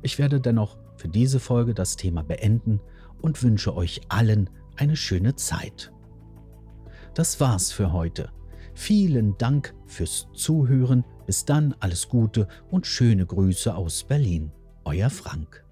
Ich 0.01 0.19
werde 0.19 0.40
dennoch 0.40 0.79
für 0.97 1.09
diese 1.09 1.40
Folge 1.40 1.75
das 1.75 1.97
Thema 1.97 2.23
beenden 2.23 2.81
und 3.21 3.42
wünsche 3.42 3.77
euch 3.77 4.01
allen 4.09 4.49
eine 4.77 4.97
schöne 4.97 5.37
Zeit. 5.37 5.92
Das 7.12 7.38
war's 7.38 7.71
für 7.71 7.92
heute. 7.92 8.31
Vielen 8.77 9.39
Dank 9.39 9.75
fürs 9.87 10.29
Zuhören 10.35 11.03
bis 11.25 11.47
dann 11.47 11.75
alles 11.81 12.09
Gute 12.09 12.47
und 12.71 12.87
schöne 12.87 13.25
Grüße 13.25 13.75
aus 13.75 14.05
Berlin. 14.05 14.53
Euer 14.85 15.09
Frank. 15.09 15.65